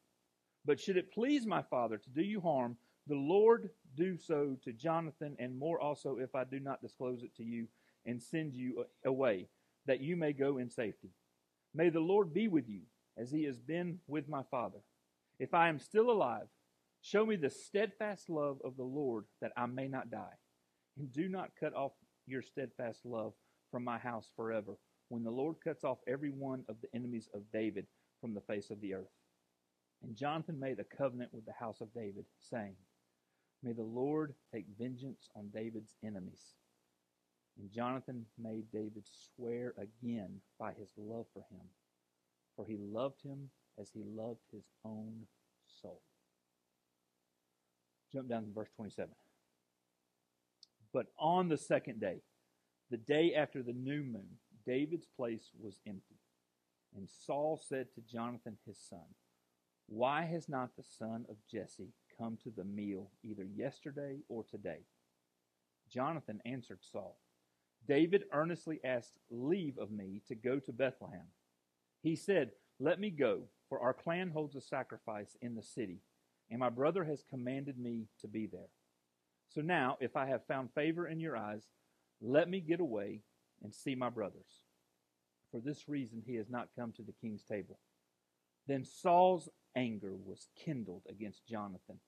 But 0.64 0.80
should 0.80 0.96
it 0.96 1.12
please 1.12 1.46
my 1.46 1.60
father 1.60 1.98
to 1.98 2.10
do 2.10 2.22
you 2.22 2.40
harm, 2.40 2.78
the 3.06 3.14
Lord 3.16 3.68
do 3.94 4.16
so 4.16 4.56
to 4.64 4.72
Jonathan, 4.72 5.36
and 5.38 5.58
more 5.58 5.78
also 5.80 6.16
if 6.16 6.34
I 6.34 6.44
do 6.44 6.60
not 6.60 6.80
disclose 6.80 7.22
it 7.22 7.36
to 7.36 7.44
you 7.44 7.66
and 8.06 8.22
send 8.22 8.54
you 8.54 8.86
away, 9.04 9.48
that 9.84 10.00
you 10.00 10.16
may 10.16 10.32
go 10.32 10.56
in 10.56 10.70
safety. 10.70 11.10
May 11.74 11.90
the 11.90 12.00
Lord 12.00 12.32
be 12.32 12.48
with 12.48 12.70
you, 12.70 12.80
as 13.18 13.30
he 13.30 13.44
has 13.44 13.58
been 13.58 13.98
with 14.08 14.30
my 14.30 14.42
father. 14.50 14.78
If 15.40 15.54
I 15.54 15.68
am 15.68 15.80
still 15.80 16.10
alive, 16.10 16.46
show 17.02 17.26
me 17.26 17.34
the 17.34 17.50
steadfast 17.50 18.30
love 18.30 18.58
of 18.64 18.76
the 18.76 18.84
Lord, 18.84 19.24
that 19.40 19.52
I 19.56 19.66
may 19.66 19.88
not 19.88 20.10
die. 20.10 20.36
And 20.96 21.12
do 21.12 21.28
not 21.28 21.50
cut 21.58 21.74
off 21.74 21.92
your 22.26 22.42
steadfast 22.42 23.04
love 23.04 23.32
from 23.72 23.82
my 23.82 23.98
house 23.98 24.30
forever, 24.36 24.74
when 25.08 25.24
the 25.24 25.32
Lord 25.32 25.56
cuts 25.64 25.82
off 25.82 25.98
every 26.06 26.30
one 26.30 26.64
of 26.68 26.76
the 26.80 26.94
enemies 26.94 27.28
of 27.34 27.50
David 27.52 27.86
from 28.20 28.34
the 28.34 28.42
face 28.42 28.70
of 28.70 28.80
the 28.80 28.94
earth. 28.94 29.10
And 30.04 30.14
Jonathan 30.14 30.60
made 30.60 30.78
a 30.78 30.96
covenant 30.96 31.34
with 31.34 31.44
the 31.44 31.52
house 31.58 31.80
of 31.80 31.92
David, 31.92 32.26
saying, 32.38 32.76
May 33.64 33.72
the 33.72 33.82
Lord 33.82 34.34
take 34.54 34.66
vengeance 34.78 35.28
on 35.34 35.50
David's 35.52 35.96
enemies 36.04 36.54
and 37.60 37.70
Jonathan 37.70 38.24
made 38.38 38.70
David 38.72 39.04
swear 39.06 39.74
again 39.76 40.40
by 40.58 40.72
his 40.72 40.90
love 40.96 41.26
for 41.32 41.44
him, 41.50 41.66
for 42.56 42.66
he 42.66 42.76
loved 42.78 43.22
him 43.22 43.50
as 43.80 43.90
he 43.92 44.02
loved 44.04 44.40
his 44.52 44.64
own 44.84 45.26
soul. 45.80 46.00
Jump 48.12 48.28
down 48.28 48.44
to 48.44 48.52
verse 48.52 48.68
27. 48.76 49.08
But 50.92 51.06
on 51.18 51.48
the 51.48 51.56
second 51.56 52.00
day, 52.00 52.20
the 52.90 52.96
day 52.96 53.34
after 53.36 53.62
the 53.62 53.72
new 53.72 54.02
moon, 54.02 54.38
David's 54.66 55.06
place 55.16 55.50
was 55.60 55.78
empty. 55.86 56.18
And 56.96 57.08
Saul 57.08 57.60
said 57.62 57.86
to 57.94 58.00
Jonathan 58.00 58.56
his 58.66 58.78
son, 58.78 59.14
Why 59.86 60.24
has 60.24 60.48
not 60.48 60.70
the 60.76 60.82
son 60.98 61.24
of 61.28 61.36
Jesse 61.50 61.92
come 62.18 62.36
to 62.42 62.50
the 62.50 62.64
meal 62.64 63.10
either 63.22 63.44
yesterday 63.44 64.18
or 64.28 64.44
today? 64.44 64.80
Jonathan 65.92 66.40
answered 66.44 66.80
Saul, 66.82 67.18
David 67.86 68.24
earnestly 68.32 68.80
asked 68.84 69.18
leave 69.30 69.78
of 69.78 69.90
me 69.90 70.22
to 70.28 70.34
go 70.34 70.58
to 70.58 70.72
Bethlehem. 70.72 71.26
He 72.02 72.16
said, 72.16 72.50
Let 72.82 72.98
me 72.98 73.10
go, 73.10 73.42
for 73.68 73.78
our 73.78 73.92
clan 73.92 74.30
holds 74.30 74.56
a 74.56 74.60
sacrifice 74.62 75.36
in 75.42 75.54
the 75.54 75.62
city, 75.62 75.98
and 76.50 76.58
my 76.58 76.70
brother 76.70 77.04
has 77.04 77.22
commanded 77.28 77.78
me 77.78 78.06
to 78.22 78.26
be 78.26 78.46
there. 78.46 78.70
So 79.50 79.60
now, 79.60 79.98
if 80.00 80.16
I 80.16 80.26
have 80.26 80.46
found 80.46 80.72
favor 80.72 81.06
in 81.06 81.20
your 81.20 81.36
eyes, 81.36 81.68
let 82.22 82.48
me 82.48 82.60
get 82.60 82.80
away 82.80 83.20
and 83.62 83.74
see 83.74 83.94
my 83.94 84.08
brothers. 84.08 84.64
For 85.50 85.60
this 85.60 85.88
reason 85.88 86.22
he 86.24 86.36
has 86.36 86.48
not 86.48 86.68
come 86.74 86.92
to 86.92 87.02
the 87.02 87.12
king's 87.20 87.42
table. 87.42 87.78
Then 88.66 88.84
Saul's 88.84 89.50
anger 89.76 90.14
was 90.24 90.48
kindled 90.64 91.02
against 91.10 91.46
Jonathan, 91.46 91.98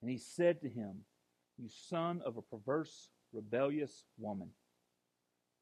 and 0.00 0.10
he 0.10 0.16
said 0.16 0.62
to 0.62 0.68
him, 0.70 1.00
You 1.58 1.68
son 1.68 2.22
of 2.24 2.38
a 2.38 2.42
perverse, 2.42 3.10
rebellious 3.34 4.04
woman. 4.16 4.48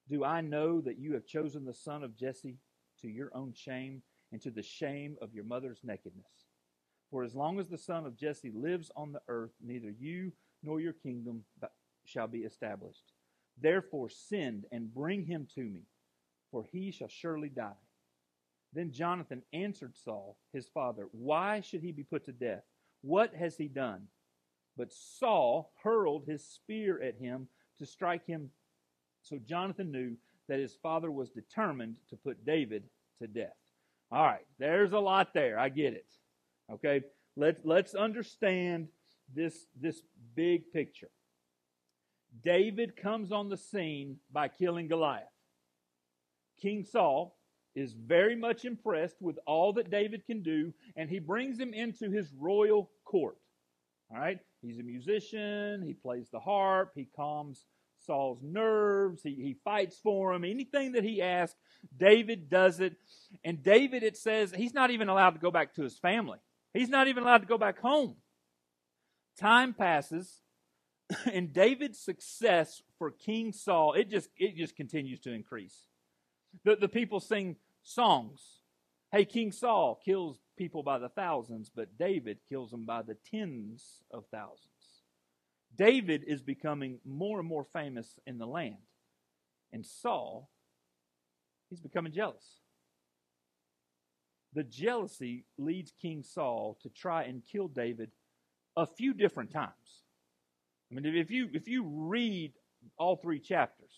Do 0.08 0.24
I 0.24 0.42
know 0.42 0.80
that 0.82 0.98
you 0.98 1.14
have 1.14 1.26
chosen 1.26 1.64
the 1.64 1.74
son 1.74 2.04
of 2.04 2.16
Jesse 2.16 2.58
to 3.00 3.08
your 3.08 3.30
own 3.34 3.52
shame 3.52 4.02
and 4.32 4.40
to 4.42 4.50
the 4.50 4.62
shame 4.62 5.16
of 5.20 5.34
your 5.34 5.44
mother's 5.44 5.80
nakedness? 5.82 6.46
For 7.10 7.22
as 7.22 7.34
long 7.34 7.58
as 7.58 7.68
the 7.68 7.78
son 7.78 8.04
of 8.06 8.16
Jesse 8.16 8.52
lives 8.54 8.90
on 8.96 9.12
the 9.12 9.22
earth, 9.28 9.52
neither 9.64 9.90
you 9.90 10.32
nor 10.62 10.80
your 10.80 10.92
kingdom 10.92 11.44
shall 12.04 12.26
be 12.26 12.40
established. 12.40 13.12
Therefore, 13.60 14.08
send 14.08 14.66
and 14.70 14.92
bring 14.92 15.24
him 15.24 15.46
to 15.54 15.62
me, 15.62 15.82
for 16.50 16.64
he 16.70 16.90
shall 16.90 17.08
surely 17.08 17.48
die. 17.48 17.72
Then 18.74 18.92
Jonathan 18.92 19.42
answered 19.52 19.96
Saul, 19.96 20.36
his 20.52 20.68
father, 20.68 21.08
Why 21.12 21.60
should 21.60 21.80
he 21.80 21.92
be 21.92 22.04
put 22.04 22.26
to 22.26 22.32
death? 22.32 22.64
What 23.00 23.34
has 23.34 23.56
he 23.56 23.68
done? 23.68 24.08
But 24.76 24.92
Saul 24.92 25.72
hurled 25.82 26.26
his 26.26 26.44
spear 26.46 27.02
at 27.02 27.16
him 27.16 27.48
to 27.78 27.86
strike 27.86 28.26
him 28.26 28.50
so 29.22 29.38
Jonathan 29.38 29.90
knew 29.90 30.16
that 30.48 30.58
his 30.58 30.74
father 30.74 31.10
was 31.10 31.30
determined 31.30 31.96
to 32.08 32.16
put 32.16 32.46
David 32.46 32.84
to 33.20 33.26
death. 33.26 33.56
All 34.10 34.24
right, 34.24 34.46
there's 34.58 34.92
a 34.92 34.98
lot 34.98 35.34
there. 35.34 35.58
I 35.58 35.68
get 35.68 35.92
it. 35.92 36.06
Okay, 36.72 37.02
let's 37.36 37.60
let's 37.64 37.94
understand 37.94 38.88
this 39.34 39.66
this 39.78 40.00
big 40.34 40.72
picture. 40.72 41.10
David 42.42 42.96
comes 42.96 43.32
on 43.32 43.48
the 43.48 43.56
scene 43.56 44.16
by 44.32 44.48
killing 44.48 44.88
Goliath. 44.88 45.24
King 46.60 46.84
Saul 46.84 47.36
is 47.74 47.92
very 47.92 48.34
much 48.34 48.64
impressed 48.64 49.20
with 49.20 49.38
all 49.46 49.72
that 49.74 49.90
David 49.90 50.24
can 50.26 50.42
do, 50.42 50.72
and 50.96 51.08
he 51.08 51.18
brings 51.18 51.58
him 51.58 51.72
into 51.72 52.10
his 52.10 52.32
royal 52.38 52.90
court. 53.04 53.36
All 54.10 54.18
right, 54.18 54.38
he's 54.62 54.78
a 54.78 54.82
musician. 54.82 55.82
He 55.82 55.92
plays 55.92 56.28
the 56.30 56.40
harp. 56.40 56.92
He 56.94 57.06
calms 57.14 57.66
Saul's 58.08 58.40
nerves. 58.42 59.22
He, 59.22 59.34
he 59.34 59.56
fights 59.64 59.98
for 60.02 60.32
him. 60.32 60.44
Anything 60.44 60.92
that 60.92 61.04
he 61.04 61.22
asks, 61.22 61.56
David 61.96 62.48
does 62.50 62.80
it. 62.80 62.96
And 63.44 63.62
David, 63.62 64.02
it 64.02 64.16
says, 64.16 64.52
he's 64.52 64.74
not 64.74 64.90
even 64.90 65.08
allowed 65.08 65.30
to 65.32 65.38
go 65.38 65.50
back 65.50 65.74
to 65.74 65.82
his 65.82 65.98
family. 65.98 66.38
He's 66.74 66.88
not 66.88 67.06
even 67.06 67.22
allowed 67.22 67.42
to 67.42 67.46
go 67.46 67.58
back 67.58 67.80
home. 67.80 68.16
Time 69.38 69.74
passes, 69.74 70.40
and 71.32 71.52
David's 71.52 71.98
success 71.98 72.82
for 72.98 73.10
King 73.10 73.52
Saul, 73.52 73.92
it 73.92 74.10
just 74.10 74.30
it 74.36 74.56
just 74.56 74.74
continues 74.74 75.20
to 75.20 75.32
increase. 75.32 75.86
The, 76.64 76.76
the 76.76 76.88
people 76.88 77.20
sing 77.20 77.56
songs. 77.82 78.40
Hey, 79.12 79.24
King 79.24 79.52
Saul 79.52 80.00
kills 80.04 80.38
people 80.56 80.82
by 80.82 80.98
the 80.98 81.08
thousands, 81.08 81.70
but 81.74 81.96
David 81.98 82.38
kills 82.48 82.70
them 82.70 82.84
by 82.84 83.02
the 83.02 83.16
tens 83.30 84.02
of 84.10 84.24
thousands. 84.30 84.77
David 85.78 86.24
is 86.26 86.42
becoming 86.42 86.98
more 87.06 87.38
and 87.38 87.48
more 87.48 87.64
famous 87.64 88.18
in 88.26 88.38
the 88.38 88.46
land. 88.46 88.76
And 89.72 89.86
Saul, 89.86 90.50
he's 91.70 91.80
becoming 91.80 92.12
jealous. 92.12 92.44
The 94.54 94.64
jealousy 94.64 95.44
leads 95.56 95.92
King 96.02 96.24
Saul 96.24 96.78
to 96.82 96.88
try 96.88 97.24
and 97.24 97.42
kill 97.50 97.68
David 97.68 98.10
a 98.76 98.86
few 98.86 99.14
different 99.14 99.52
times. 99.52 100.02
I 100.90 100.94
mean, 100.94 101.14
if 101.14 101.30
you 101.30 101.48
if 101.52 101.68
you 101.68 101.84
read 101.84 102.54
all 102.96 103.16
three 103.16 103.38
chapters, 103.38 103.92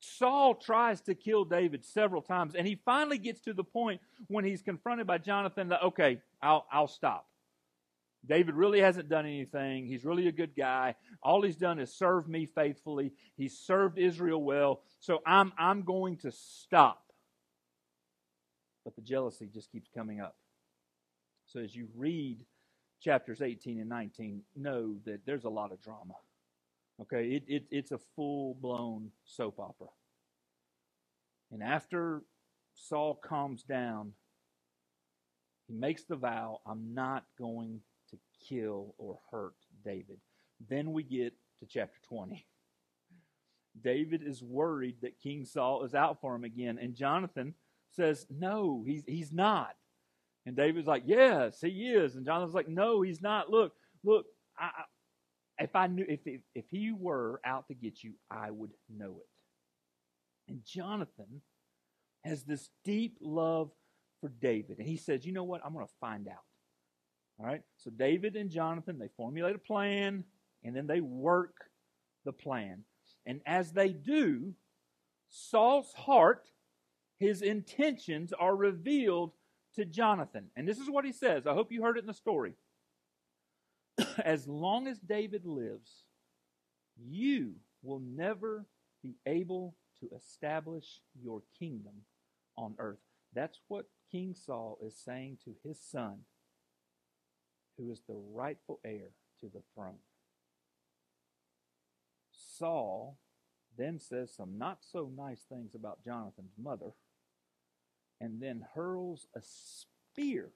Saul 0.00 0.54
tries 0.54 1.00
to 1.02 1.14
kill 1.14 1.44
David 1.44 1.84
several 1.84 2.22
times, 2.22 2.54
and 2.54 2.66
he 2.66 2.80
finally 2.84 3.18
gets 3.18 3.40
to 3.42 3.52
the 3.52 3.64
point 3.64 4.00
when 4.28 4.44
he's 4.44 4.62
confronted 4.62 5.06
by 5.06 5.18
Jonathan 5.18 5.68
that 5.68 5.82
okay, 5.82 6.18
I'll 6.40 6.66
I'll 6.72 6.88
stop. 6.88 7.26
David 8.24 8.54
really 8.54 8.80
hasn't 8.80 9.08
done 9.08 9.26
anything. 9.26 9.86
He's 9.86 10.04
really 10.04 10.28
a 10.28 10.32
good 10.32 10.54
guy. 10.56 10.94
All 11.22 11.42
he's 11.42 11.56
done 11.56 11.80
is 11.80 11.92
serve 11.92 12.28
me 12.28 12.46
faithfully. 12.46 13.12
He's 13.36 13.58
served 13.58 13.98
Israel 13.98 14.42
well. 14.42 14.82
So 15.00 15.20
I'm, 15.26 15.52
I'm 15.58 15.82
going 15.82 16.18
to 16.18 16.30
stop. 16.30 17.02
But 18.84 18.94
the 18.94 19.02
jealousy 19.02 19.48
just 19.52 19.72
keeps 19.72 19.90
coming 19.94 20.20
up. 20.20 20.36
So 21.46 21.60
as 21.60 21.74
you 21.74 21.88
read 21.96 22.44
chapters 23.00 23.42
18 23.42 23.80
and 23.80 23.88
19, 23.88 24.42
know 24.56 24.94
that 25.04 25.26
there's 25.26 25.44
a 25.44 25.50
lot 25.50 25.72
of 25.72 25.82
drama. 25.82 26.14
Okay, 27.00 27.30
it, 27.30 27.42
it, 27.48 27.64
it's 27.70 27.90
a 27.90 27.98
full 28.14 28.54
blown 28.54 29.10
soap 29.24 29.58
opera. 29.58 29.88
And 31.50 31.62
after 31.62 32.22
Saul 32.74 33.14
calms 33.14 33.64
down, 33.64 34.12
he 35.66 35.74
makes 35.74 36.04
the 36.04 36.16
vow 36.16 36.60
I'm 36.66 36.94
not 36.94 37.24
going 37.38 37.80
to 38.12 38.18
kill 38.48 38.94
or 38.98 39.18
hurt 39.30 39.54
David. 39.84 40.18
Then 40.68 40.92
we 40.92 41.02
get 41.02 41.34
to 41.60 41.66
chapter 41.66 41.98
20. 42.08 42.46
David 43.82 44.22
is 44.24 44.42
worried 44.42 44.96
that 45.02 45.20
King 45.20 45.44
Saul 45.44 45.84
is 45.84 45.94
out 45.94 46.20
for 46.20 46.34
him 46.34 46.44
again. 46.44 46.78
And 46.80 46.94
Jonathan 46.94 47.54
says, 47.90 48.26
No, 48.30 48.84
he's, 48.86 49.02
he's 49.06 49.32
not. 49.32 49.74
And 50.46 50.56
David's 50.56 50.86
like, 50.86 51.04
Yes, 51.06 51.60
he 51.60 51.88
is. 51.88 52.14
And 52.14 52.26
Jonathan's 52.26 52.54
like, 52.54 52.68
No, 52.68 53.02
he's 53.02 53.22
not. 53.22 53.50
Look, 53.50 53.72
look, 54.04 54.26
I, 54.58 54.70
if 55.58 55.74
I 55.74 55.86
knew 55.86 56.04
if, 56.08 56.20
if 56.26 56.40
if 56.54 56.64
he 56.70 56.92
were 56.92 57.40
out 57.44 57.68
to 57.68 57.74
get 57.74 58.02
you, 58.02 58.12
I 58.30 58.50
would 58.50 58.72
know 58.94 59.16
it. 59.20 60.50
And 60.52 60.64
Jonathan 60.64 61.42
has 62.24 62.44
this 62.44 62.68
deep 62.84 63.16
love 63.20 63.70
for 64.20 64.28
David. 64.28 64.78
And 64.78 64.88
he 64.88 64.96
says, 64.96 65.24
You 65.24 65.32
know 65.32 65.44
what? 65.44 65.60
I'm 65.64 65.72
going 65.72 65.86
to 65.86 65.92
find 66.00 66.28
out. 66.28 66.44
All 67.42 67.48
right? 67.48 67.62
So 67.76 67.90
David 67.90 68.36
and 68.36 68.50
Jonathan, 68.50 68.98
they 68.98 69.08
formulate 69.16 69.56
a 69.56 69.58
plan 69.58 70.24
and 70.62 70.76
then 70.76 70.86
they 70.86 71.00
work 71.00 71.54
the 72.24 72.32
plan. 72.32 72.84
And 73.26 73.40
as 73.46 73.72
they 73.72 73.88
do, 73.88 74.54
Saul's 75.28 75.92
heart, 75.92 76.48
his 77.18 77.42
intentions 77.42 78.32
are 78.32 78.54
revealed 78.54 79.32
to 79.74 79.84
Jonathan. 79.84 80.48
And 80.56 80.68
this 80.68 80.78
is 80.78 80.90
what 80.90 81.04
he 81.04 81.12
says. 81.12 81.46
I 81.46 81.54
hope 81.54 81.72
you 81.72 81.82
heard 81.82 81.96
it 81.96 82.00
in 82.00 82.06
the 82.06 82.14
story. 82.14 82.54
as 84.24 84.46
long 84.46 84.86
as 84.86 84.98
David 84.98 85.44
lives, 85.44 86.04
you 86.96 87.54
will 87.82 88.00
never 88.00 88.66
be 89.02 89.16
able 89.26 89.74
to 90.00 90.08
establish 90.14 91.00
your 91.20 91.42
kingdom 91.58 91.94
on 92.56 92.74
earth. 92.78 92.98
That's 93.34 93.58
what 93.68 93.86
King 94.10 94.34
Saul 94.34 94.78
is 94.84 94.94
saying 94.96 95.38
to 95.44 95.54
his 95.64 95.80
son, 95.80 96.18
who 97.82 97.92
is 97.92 98.02
the 98.06 98.20
rightful 98.32 98.80
heir 98.84 99.10
to 99.40 99.46
the 99.46 99.62
throne. 99.74 99.98
Saul 102.58 103.18
then 103.76 103.98
says 103.98 104.32
some 104.34 104.58
not 104.58 104.78
so 104.80 105.10
nice 105.16 105.42
things 105.48 105.74
about 105.74 106.04
Jonathan's 106.04 106.54
mother, 106.62 106.92
and 108.20 108.40
then 108.40 108.64
hurls 108.74 109.26
a 109.34 109.40
spear 109.42 110.50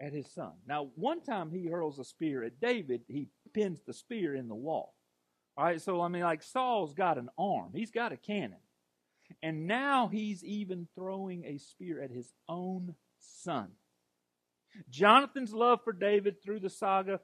at 0.00 0.12
his 0.12 0.30
son. 0.30 0.52
Now, 0.66 0.90
one 0.96 1.22
time 1.22 1.50
he 1.50 1.68
hurls 1.68 1.98
a 1.98 2.04
spear 2.04 2.44
at 2.44 2.60
David, 2.60 3.02
he 3.08 3.28
pins 3.54 3.80
the 3.86 3.94
spear 3.94 4.34
in 4.34 4.48
the 4.48 4.54
wall. 4.54 4.94
All 5.56 5.64
right, 5.64 5.80
so 5.80 6.02
I 6.02 6.08
mean, 6.08 6.22
like 6.22 6.42
Saul's 6.42 6.92
got 6.92 7.16
an 7.16 7.30
arm, 7.38 7.70
he's 7.74 7.90
got 7.90 8.12
a 8.12 8.16
cannon. 8.16 8.58
And 9.42 9.66
now 9.66 10.08
he's 10.08 10.44
even 10.44 10.86
throwing 10.94 11.44
a 11.44 11.58
spear 11.58 12.00
at 12.00 12.10
his 12.10 12.32
own 12.48 12.94
son. 13.18 13.70
Jonathan's 14.90 15.52
love 15.52 15.80
for 15.84 15.92
David 15.92 16.42
through 16.42 16.60
the 16.60 16.70
saga 16.70 17.20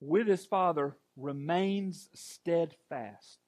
with 0.00 0.26
his 0.26 0.44
father 0.44 0.96
remains 1.16 2.08
steadfast. 2.14 3.38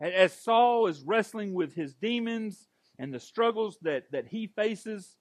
As 0.00 0.32
Saul 0.32 0.86
is 0.88 1.02
wrestling 1.02 1.54
with 1.54 1.74
his 1.74 1.94
demons 1.94 2.68
and 2.98 3.12
the 3.14 3.20
struggles 3.20 3.78
that, 3.82 4.10
that 4.12 4.26
he 4.26 4.48
faces, 4.48 5.16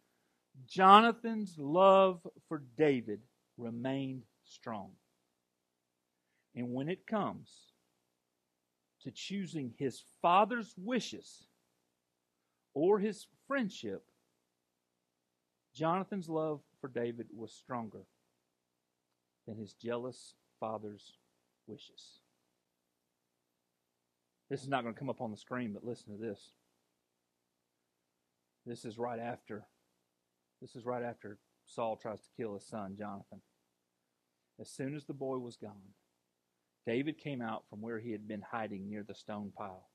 Jonathan's 0.67 1.55
love 1.57 2.19
for 2.47 2.63
David 2.77 3.21
remained 3.57 4.23
strong. 4.43 4.91
And 6.55 6.73
when 6.73 6.89
it 6.89 7.07
comes 7.07 7.49
to 9.03 9.11
choosing 9.11 9.73
his 9.77 10.03
father's 10.21 10.73
wishes 10.77 11.45
or 12.73 12.99
his 12.99 13.27
friendship, 13.47 14.03
Jonathan's 15.73 16.29
love 16.29 16.61
for 16.79 16.87
David 16.87 17.27
was 17.35 17.51
stronger 17.51 18.05
than 19.47 19.57
his 19.57 19.73
jealous 19.73 20.35
father's 20.59 21.17
wishes. 21.67 22.19
This 24.49 24.61
is 24.61 24.67
not 24.67 24.83
going 24.83 24.93
to 24.93 24.99
come 24.99 25.09
up 25.09 25.21
on 25.21 25.31
the 25.31 25.37
screen, 25.37 25.71
but 25.73 25.85
listen 25.85 26.11
to 26.11 26.21
this. 26.21 26.51
This 28.65 28.85
is 28.85 28.97
right 28.97 29.19
after 29.19 29.65
this 30.61 30.75
is 30.75 30.85
right 30.85 31.03
after 31.03 31.39
Saul 31.65 31.95
tries 31.95 32.21
to 32.21 32.29
kill 32.37 32.53
his 32.53 32.67
son, 32.67 32.95
Jonathan. 32.97 33.41
As 34.59 34.69
soon 34.69 34.95
as 34.95 35.05
the 35.05 35.13
boy 35.13 35.37
was 35.39 35.55
gone, 35.55 35.95
David 36.85 37.17
came 37.17 37.41
out 37.41 37.63
from 37.67 37.81
where 37.81 37.99
he 37.99 38.11
had 38.11 38.27
been 38.27 38.43
hiding 38.51 38.87
near 38.87 39.03
the 39.03 39.15
stone 39.15 39.51
pile. 39.57 39.89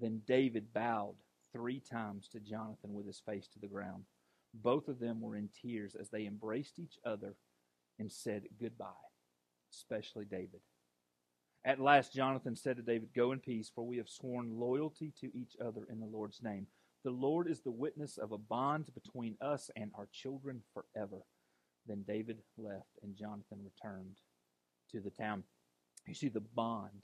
Then 0.00 0.22
David 0.26 0.72
bowed 0.72 1.14
three 1.52 1.80
times 1.80 2.28
to 2.28 2.40
Jonathan 2.40 2.92
with 2.92 3.06
his 3.06 3.20
face 3.24 3.46
to 3.48 3.60
the 3.60 3.68
ground. 3.68 4.04
Both 4.54 4.88
of 4.88 4.98
them 4.98 5.20
were 5.20 5.36
in 5.36 5.50
tears 5.62 5.94
as 5.94 6.08
they 6.10 6.26
embraced 6.26 6.78
each 6.78 6.98
other 7.04 7.34
and 7.98 8.10
said 8.10 8.44
goodbye, 8.60 8.86
especially 9.72 10.24
David. 10.24 10.60
At 11.64 11.80
last, 11.80 12.14
Jonathan 12.14 12.56
said 12.56 12.76
to 12.76 12.82
David, 12.82 13.10
Go 13.14 13.32
in 13.32 13.40
peace, 13.40 13.70
for 13.74 13.84
we 13.86 13.98
have 13.98 14.08
sworn 14.08 14.58
loyalty 14.58 15.12
to 15.20 15.26
each 15.36 15.56
other 15.64 15.86
in 15.90 16.00
the 16.00 16.06
Lord's 16.06 16.42
name. 16.42 16.66
The 17.04 17.10
Lord 17.10 17.48
is 17.48 17.60
the 17.60 17.70
witness 17.70 18.16
of 18.16 18.32
a 18.32 18.38
bond 18.38 18.86
between 18.94 19.36
us 19.40 19.70
and 19.76 19.90
our 19.94 20.08
children 20.12 20.62
forever. 20.72 21.24
Then 21.86 22.04
David 22.06 22.38
left, 22.56 22.98
and 23.02 23.16
Jonathan 23.16 23.58
returned 23.64 24.16
to 24.92 25.00
the 25.00 25.10
town. 25.10 25.44
You 26.06 26.14
see 26.14 26.28
the 26.28 26.40
bond. 26.40 27.02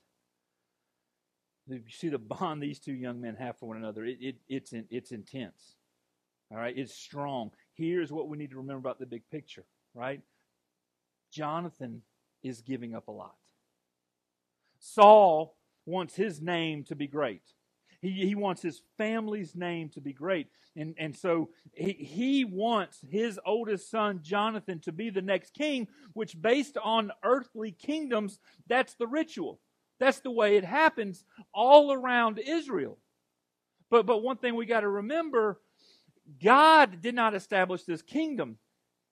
You 1.66 1.83
see 1.90 2.09
the 2.09 2.18
bond 2.18 2.62
these 2.62 2.78
two 2.78 2.92
young 2.92 3.20
men 3.20 3.37
have 3.37 3.59
for 3.59 3.66
one 3.66 3.76
another. 3.76 4.04
It, 4.04 4.18
it, 4.20 4.37
it's, 4.48 4.72
in, 4.72 4.87
it's 4.90 5.12
intense. 5.12 5.76
All 6.54 6.60
right, 6.60 6.76
it's 6.76 6.94
strong. 6.94 7.50
Here's 7.72 8.12
what 8.12 8.28
we 8.28 8.38
need 8.38 8.50
to 8.50 8.58
remember 8.58 8.78
about 8.78 9.00
the 9.00 9.06
big 9.06 9.28
picture, 9.28 9.64
right? 9.92 10.20
Jonathan 11.32 12.02
is 12.44 12.60
giving 12.60 12.94
up 12.94 13.08
a 13.08 13.12
lot. 13.12 13.34
Saul 14.78 15.56
wants 15.84 16.14
his 16.14 16.40
name 16.40 16.84
to 16.84 16.94
be 16.94 17.08
great. 17.08 17.42
He, 18.00 18.10
he 18.10 18.36
wants 18.36 18.62
his 18.62 18.82
family's 18.96 19.56
name 19.56 19.88
to 19.90 20.00
be 20.00 20.12
great. 20.12 20.46
And, 20.76 20.94
and 20.96 21.16
so 21.16 21.50
he, 21.72 21.92
he 21.92 22.44
wants 22.44 22.98
his 23.10 23.40
oldest 23.44 23.90
son, 23.90 24.20
Jonathan, 24.22 24.78
to 24.80 24.92
be 24.92 25.10
the 25.10 25.22
next 25.22 25.54
king, 25.54 25.88
which, 26.12 26.40
based 26.40 26.76
on 26.76 27.10
earthly 27.24 27.72
kingdoms, 27.72 28.38
that's 28.68 28.94
the 28.94 29.08
ritual. 29.08 29.58
That's 29.98 30.20
the 30.20 30.30
way 30.30 30.56
it 30.56 30.64
happens 30.64 31.24
all 31.52 31.92
around 31.92 32.38
Israel. 32.38 32.98
But, 33.90 34.06
but 34.06 34.22
one 34.22 34.36
thing 34.36 34.54
we 34.54 34.66
got 34.66 34.80
to 34.80 34.88
remember 34.88 35.58
God 36.42 37.00
did 37.02 37.14
not 37.14 37.34
establish 37.34 37.84
this 37.84 38.02
kingdom. 38.02 38.58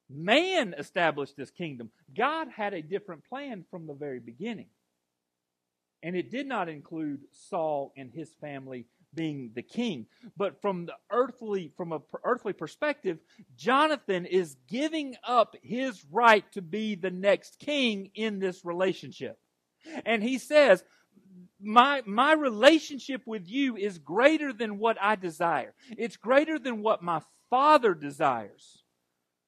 Man 0.09 0.75
established 0.77 1.37
this 1.37 1.51
kingdom. 1.51 1.91
God 2.15 2.49
had 2.49 2.75
a 2.75 2.83
different 2.83 3.25
plan 3.29 3.65
from 3.71 3.87
the 3.87 3.95
very 3.95 4.21
beginning. 4.21 4.69
And 6.03 6.17
it 6.17 6.31
did 6.31 6.47
not 6.47 6.69
include 6.69 7.21
Saul 7.31 7.93
and 7.97 8.11
his 8.11 8.31
family 8.41 8.87
being 9.15 9.51
the 9.55 9.63
king. 9.63 10.07
But 10.37 10.61
from 10.61 10.87
the 10.87 10.95
earthly, 11.11 11.73
from 11.77 11.93
a 11.93 12.01
earthly 12.25 12.53
perspective, 12.53 13.19
Jonathan 13.57 14.27
is 14.27 14.57
giving 14.69 15.17
up 15.23 15.55
his 15.63 16.05
right 16.11 16.51
to 16.53 16.63
be 16.63 16.95
the 16.95 17.11
next 17.11 17.59
king 17.59 18.11
in 18.15 18.39
this 18.39 18.65
relationship. 18.65 19.39
And 20.07 20.23
he 20.23 20.39
says, 20.39 20.85
my, 21.63 22.03
my 22.07 22.33
relationship 22.33 23.23
with 23.27 23.49
you 23.49 23.77
is 23.77 23.99
greater 23.99 24.53
than 24.53 24.79
what 24.79 24.97
I 25.01 25.17
desire. 25.17 25.75
It's 25.97 26.17
greater 26.17 26.59
than 26.59 26.83
what 26.83 27.03
my 27.03 27.23
father 27.51 27.95
desires. 27.95 28.83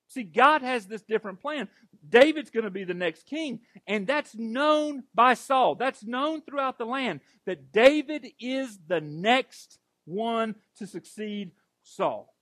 See, 0.08 0.22
God 0.22 0.62
has 0.62 0.86
this 0.86 1.02
different 1.02 1.40
plan. 1.40 1.68
David's 2.08 2.50
going 2.50 2.64
to 2.64 2.70
be 2.70 2.84
the 2.84 2.94
next 2.94 3.26
king, 3.26 3.60
and 3.86 4.06
that's 4.06 4.34
known 4.34 5.04
by 5.14 5.34
Saul. 5.34 5.74
That's 5.74 6.04
known 6.04 6.42
throughout 6.42 6.78
the 6.78 6.84
land 6.84 7.20
that 7.46 7.72
David 7.72 8.26
is 8.38 8.78
the 8.86 9.00
next 9.00 9.78
one 10.04 10.54
to 10.76 10.86
succeed 10.86 11.52
Saul. 11.82 12.34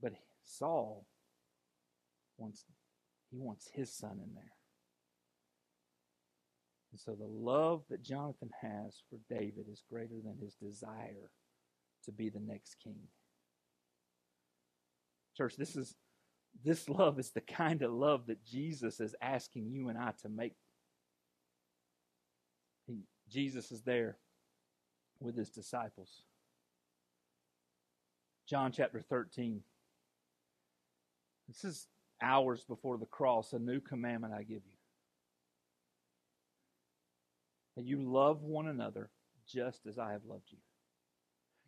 But 0.00 0.12
Saul 0.44 1.04
wants 2.38 2.64
he 3.30 3.38
wants 3.38 3.68
his 3.72 3.92
son 3.92 4.20
in 4.24 4.34
there. 4.34 4.52
And 6.96 7.00
so 7.02 7.14
the 7.14 7.28
love 7.28 7.82
that 7.90 8.02
Jonathan 8.02 8.48
has 8.62 9.02
for 9.10 9.18
David 9.28 9.66
is 9.70 9.82
greater 9.90 10.14
than 10.24 10.38
his 10.40 10.54
desire 10.54 11.30
to 12.06 12.10
be 12.10 12.30
the 12.30 12.40
next 12.40 12.76
king. 12.82 12.96
Church, 15.36 15.56
this 15.56 15.76
is 15.76 15.94
this 16.64 16.88
love 16.88 17.18
is 17.18 17.32
the 17.32 17.42
kind 17.42 17.82
of 17.82 17.92
love 17.92 18.28
that 18.28 18.42
Jesus 18.46 18.98
is 18.98 19.14
asking 19.20 19.68
you 19.70 19.90
and 19.90 19.98
I 19.98 20.12
to 20.22 20.30
make. 20.30 20.54
He, 22.86 23.00
Jesus 23.30 23.70
is 23.70 23.82
there 23.82 24.16
with 25.20 25.36
his 25.36 25.50
disciples. 25.50 26.22
John 28.48 28.72
chapter 28.72 29.02
13. 29.02 29.60
This 31.46 31.62
is 31.62 31.88
hours 32.22 32.64
before 32.64 32.96
the 32.96 33.04
cross, 33.04 33.52
a 33.52 33.58
new 33.58 33.80
commandment 33.80 34.32
I 34.32 34.44
give 34.44 34.62
you. 34.64 34.75
That 37.76 37.84
you 37.84 38.02
love 38.02 38.42
one 38.42 38.68
another 38.68 39.10
just 39.46 39.86
as 39.86 39.98
I 39.98 40.12
have 40.12 40.24
loved 40.24 40.50
you 40.50 40.58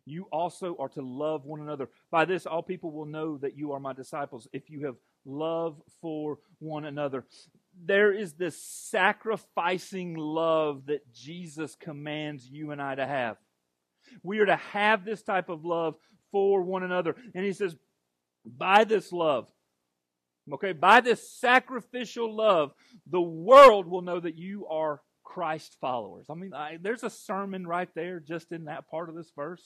you 0.09 0.27
also 0.31 0.75
are 0.79 0.89
to 0.89 1.01
love 1.01 1.45
one 1.45 1.61
another. 1.61 1.89
By 2.11 2.25
this, 2.25 2.45
all 2.45 2.63
people 2.63 2.91
will 2.91 3.05
know 3.05 3.37
that 3.37 3.57
you 3.57 3.71
are 3.73 3.79
my 3.79 3.93
disciples 3.93 4.47
if 4.51 4.69
you 4.69 4.85
have 4.85 4.95
love 5.25 5.81
for 6.01 6.39
one 6.59 6.85
another. 6.85 7.25
there 7.85 8.11
is 8.11 8.33
this 8.33 8.61
sacrificing 8.61 10.15
love 10.15 10.87
that 10.87 11.13
Jesus 11.13 11.75
commands 11.75 12.49
you 12.49 12.71
and 12.71 12.81
I 12.81 12.95
to 12.95 13.05
have. 13.05 13.37
We 14.23 14.39
are 14.39 14.45
to 14.45 14.55
have 14.55 15.05
this 15.05 15.21
type 15.21 15.49
of 15.49 15.63
love 15.63 15.95
for 16.31 16.61
one 16.61 16.83
another. 16.83 17.15
And 17.35 17.45
he 17.45 17.53
says, 17.53 17.75
by 18.43 18.83
this 18.83 19.13
love, 19.13 19.47
okay, 20.51 20.73
by 20.73 20.99
this 20.99 21.29
sacrificial 21.29 22.35
love, 22.35 22.71
the 23.09 23.21
world 23.21 23.87
will 23.87 24.01
know 24.01 24.19
that 24.19 24.37
you 24.37 24.65
are 24.67 25.01
Christ 25.29 25.77
followers. 25.79 26.25
I 26.27 26.33
mean, 26.33 26.55
I, 26.55 26.79
there's 26.81 27.03
a 27.03 27.09
sermon 27.09 27.67
right 27.67 27.89
there 27.93 28.19
just 28.19 28.51
in 28.51 28.65
that 28.65 28.89
part 28.89 29.09
of 29.09 29.15
this 29.15 29.31
verse. 29.35 29.63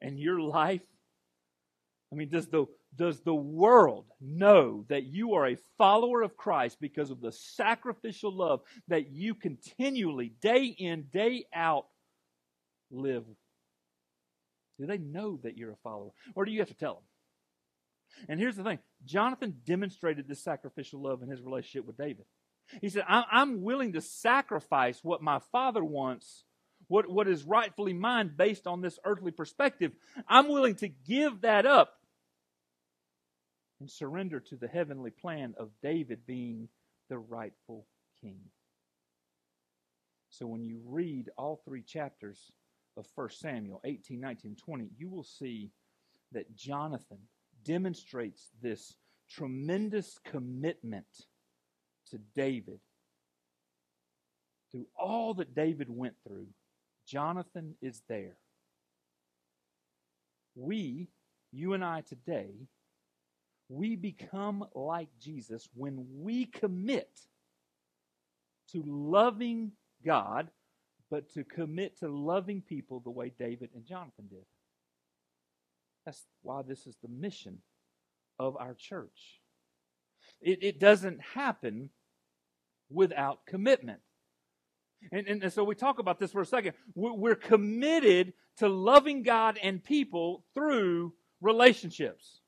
And 0.00 0.18
your 0.18 0.40
life, 0.40 0.82
I 2.12 2.16
mean, 2.16 2.28
does 2.28 2.48
the 2.48 2.66
does 2.94 3.20
the 3.20 3.34
world 3.34 4.06
know 4.20 4.84
that 4.88 5.04
you 5.04 5.34
are 5.34 5.46
a 5.46 5.58
follower 5.78 6.22
of 6.22 6.36
Christ 6.36 6.78
because 6.80 7.10
of 7.10 7.20
the 7.20 7.30
sacrificial 7.30 8.36
love 8.36 8.60
that 8.88 9.12
you 9.12 9.34
continually, 9.34 10.32
day 10.40 10.64
in, 10.64 11.04
day 11.12 11.44
out, 11.54 11.86
live? 12.90 13.24
Do 14.80 14.86
they 14.86 14.98
know 14.98 15.38
that 15.44 15.56
you're 15.56 15.72
a 15.72 15.82
follower? 15.84 16.10
Or 16.34 16.44
do 16.44 16.50
you 16.50 16.58
have 16.58 16.68
to 16.68 16.74
tell 16.74 16.94
them? 16.94 18.26
And 18.28 18.40
here's 18.40 18.56
the 18.56 18.64
thing 18.64 18.80
Jonathan 19.04 19.54
demonstrated 19.64 20.26
this 20.26 20.42
sacrificial 20.42 21.02
love 21.02 21.22
in 21.22 21.30
his 21.30 21.40
relationship 21.40 21.86
with 21.86 21.96
David. 21.96 22.24
He 22.80 22.88
said, 22.88 23.04
I'm 23.08 23.62
willing 23.62 23.92
to 23.92 24.00
sacrifice 24.00 25.00
what 25.02 25.22
my 25.22 25.40
father 25.52 25.84
wants, 25.84 26.44
what, 26.88 27.08
what 27.08 27.28
is 27.28 27.44
rightfully 27.44 27.92
mine 27.92 28.32
based 28.36 28.66
on 28.66 28.80
this 28.80 28.98
earthly 29.04 29.30
perspective. 29.30 29.92
I'm 30.28 30.48
willing 30.48 30.74
to 30.76 30.88
give 30.88 31.42
that 31.42 31.66
up 31.66 31.94
and 33.80 33.90
surrender 33.90 34.40
to 34.40 34.56
the 34.56 34.68
heavenly 34.68 35.10
plan 35.10 35.54
of 35.58 35.70
David 35.82 36.26
being 36.26 36.68
the 37.08 37.18
rightful 37.18 37.86
king. 38.20 38.40
So 40.30 40.46
when 40.46 40.64
you 40.64 40.80
read 40.84 41.30
all 41.38 41.62
three 41.64 41.82
chapters 41.82 42.52
of 42.96 43.06
1 43.14 43.30
Samuel 43.30 43.80
18, 43.84 44.20
19, 44.20 44.56
20, 44.56 44.90
you 44.98 45.08
will 45.08 45.24
see 45.24 45.70
that 46.32 46.54
Jonathan 46.54 47.18
demonstrates 47.64 48.50
this 48.60 48.96
tremendous 49.30 50.18
commitment 50.24 51.06
to 52.10 52.18
David. 52.34 52.80
Through 54.72 54.86
all 54.98 55.34
that 55.34 55.54
David 55.54 55.88
went 55.88 56.14
through, 56.26 56.46
Jonathan 57.06 57.74
is 57.80 58.02
there. 58.08 58.36
We, 60.54 61.08
you 61.52 61.74
and 61.74 61.84
I 61.84 62.00
today, 62.00 62.50
we 63.68 63.96
become 63.96 64.64
like 64.74 65.08
Jesus 65.20 65.68
when 65.74 66.06
we 66.20 66.46
commit 66.46 67.10
to 68.72 68.82
loving 68.86 69.72
God, 70.04 70.48
but 71.10 71.32
to 71.34 71.44
commit 71.44 71.98
to 72.00 72.08
loving 72.08 72.60
people 72.60 73.00
the 73.00 73.10
way 73.10 73.32
David 73.38 73.70
and 73.74 73.84
Jonathan 73.84 74.26
did. 74.28 74.44
That's 76.04 76.24
why 76.42 76.62
this 76.62 76.86
is 76.86 76.96
the 77.02 77.08
mission 77.08 77.58
of 78.38 78.56
our 78.56 78.74
church. 78.74 79.40
It, 80.40 80.62
it 80.62 80.80
doesn't 80.80 81.20
happen 81.34 81.90
without 82.90 83.46
commitment. 83.46 84.00
And, 85.12 85.26
and, 85.26 85.52
so 85.52 85.62
we 85.64 85.74
talk 85.74 85.98
about 85.98 86.18
this 86.18 86.32
for 86.32 86.40
a 86.40 86.46
second. 86.46 86.74
We're, 86.94 87.12
we're 87.12 87.34
committed 87.34 88.32
to 88.58 88.68
loving 88.68 89.22
God 89.22 89.58
and 89.62 89.82
people 89.82 90.44
through 90.54 91.12
relationships. 91.40 92.40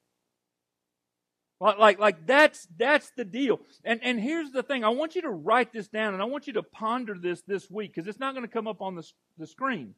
Like, 1.61 1.79
like, 1.79 1.98
like 1.98 2.27
that's, 2.27 2.66
that's 2.77 3.11
the 3.16 3.24
deal. 3.24 3.61
And, 3.85 4.01
and 4.03 4.20
here's 4.20 4.51
the 4.51 4.62
thing. 4.62 4.85
I 4.85 4.90
want 4.90 5.16
you 5.16 5.22
to 5.22 5.31
write 5.31 5.72
this 5.72 5.88
down 5.88 6.14
and 6.14 6.22
I 6.22 6.27
want 6.27 6.46
you 6.46 6.53
to 6.55 6.62
ponder 6.62 7.16
this 7.20 7.42
this 7.42 7.68
week 7.70 7.94
because 7.94 8.09
it's 8.09 8.20
not 8.20 8.35
going 8.35 8.46
to 8.46 8.53
come 8.53 8.68
up 8.68 8.81
on 8.81 8.94
the, 8.94 9.07
the 9.38 9.46
screen. 9.46 9.94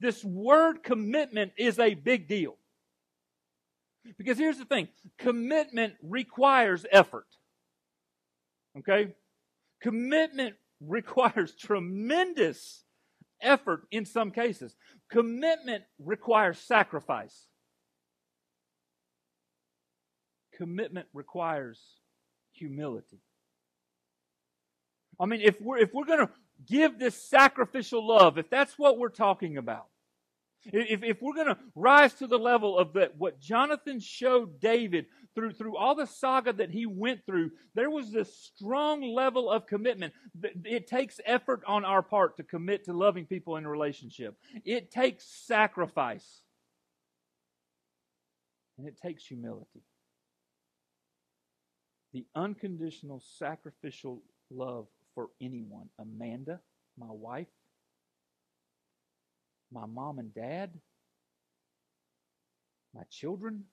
This 0.00 0.22
word 0.22 0.82
commitment 0.82 1.52
is 1.56 1.78
a 1.78 1.94
big 1.94 2.28
deal. 2.28 2.56
Because 4.16 4.38
here's 4.38 4.58
the 4.58 4.64
thing. 4.64 4.88
Commitment 5.18 5.94
requires 6.02 6.86
effort. 6.90 7.26
Okay? 8.78 9.14
Commitment 9.82 10.54
requires 10.80 11.54
tremendous 11.54 12.84
effort 13.42 13.82
in 13.90 14.04
some 14.04 14.30
cases. 14.30 14.76
Commitment 15.10 15.84
requires 15.98 16.58
sacrifice. 16.58 17.48
commitment 20.58 21.06
requires 21.14 21.80
humility. 22.52 23.20
I 25.20 25.26
mean, 25.26 25.40
if 25.40 25.60
we're, 25.60 25.78
if 25.78 25.94
we're 25.94 26.04
going 26.04 26.26
to 26.26 26.32
give 26.66 26.98
this 26.98 27.14
sacrificial 27.14 28.06
love, 28.06 28.36
if 28.36 28.50
that's 28.50 28.78
what 28.78 28.98
we're 28.98 29.08
talking 29.08 29.56
about, 29.56 29.86
if, 30.64 31.02
if 31.02 31.22
we're 31.22 31.34
going 31.34 31.48
to 31.48 31.58
rise 31.74 32.14
to 32.14 32.26
the 32.26 32.38
level 32.38 32.78
of 32.78 32.92
that, 32.94 33.16
what 33.16 33.40
Jonathan 33.40 34.00
showed 34.00 34.60
David 34.60 35.06
through, 35.34 35.52
through 35.52 35.76
all 35.76 35.94
the 35.94 36.06
saga 36.06 36.52
that 36.54 36.70
he 36.70 36.86
went 36.86 37.24
through, 37.26 37.52
there 37.74 37.90
was 37.90 38.10
this 38.10 38.34
strong 38.36 39.02
level 39.02 39.50
of 39.50 39.66
commitment. 39.66 40.12
It 40.64 40.86
takes 40.86 41.20
effort 41.24 41.62
on 41.66 41.84
our 41.84 42.02
part 42.02 42.36
to 42.36 42.42
commit 42.42 42.84
to 42.84 42.92
loving 42.92 43.26
people 43.26 43.56
in 43.56 43.64
a 43.64 43.70
relationship. 43.70 44.36
It 44.64 44.90
takes 44.90 45.24
sacrifice. 45.24 46.42
And 48.78 48.86
it 48.86 48.98
takes 49.02 49.24
humility 49.24 49.82
the 52.12 52.26
unconditional 52.34 53.22
sacrificial 53.38 54.22
love 54.50 54.86
for 55.14 55.28
anyone. 55.40 55.88
Amanda, 55.98 56.60
my 56.98 57.10
wife, 57.10 57.46
my 59.72 59.86
mom 59.86 60.18
and 60.18 60.34
dad, 60.34 60.70
my 62.94 63.02
children, 63.10 63.64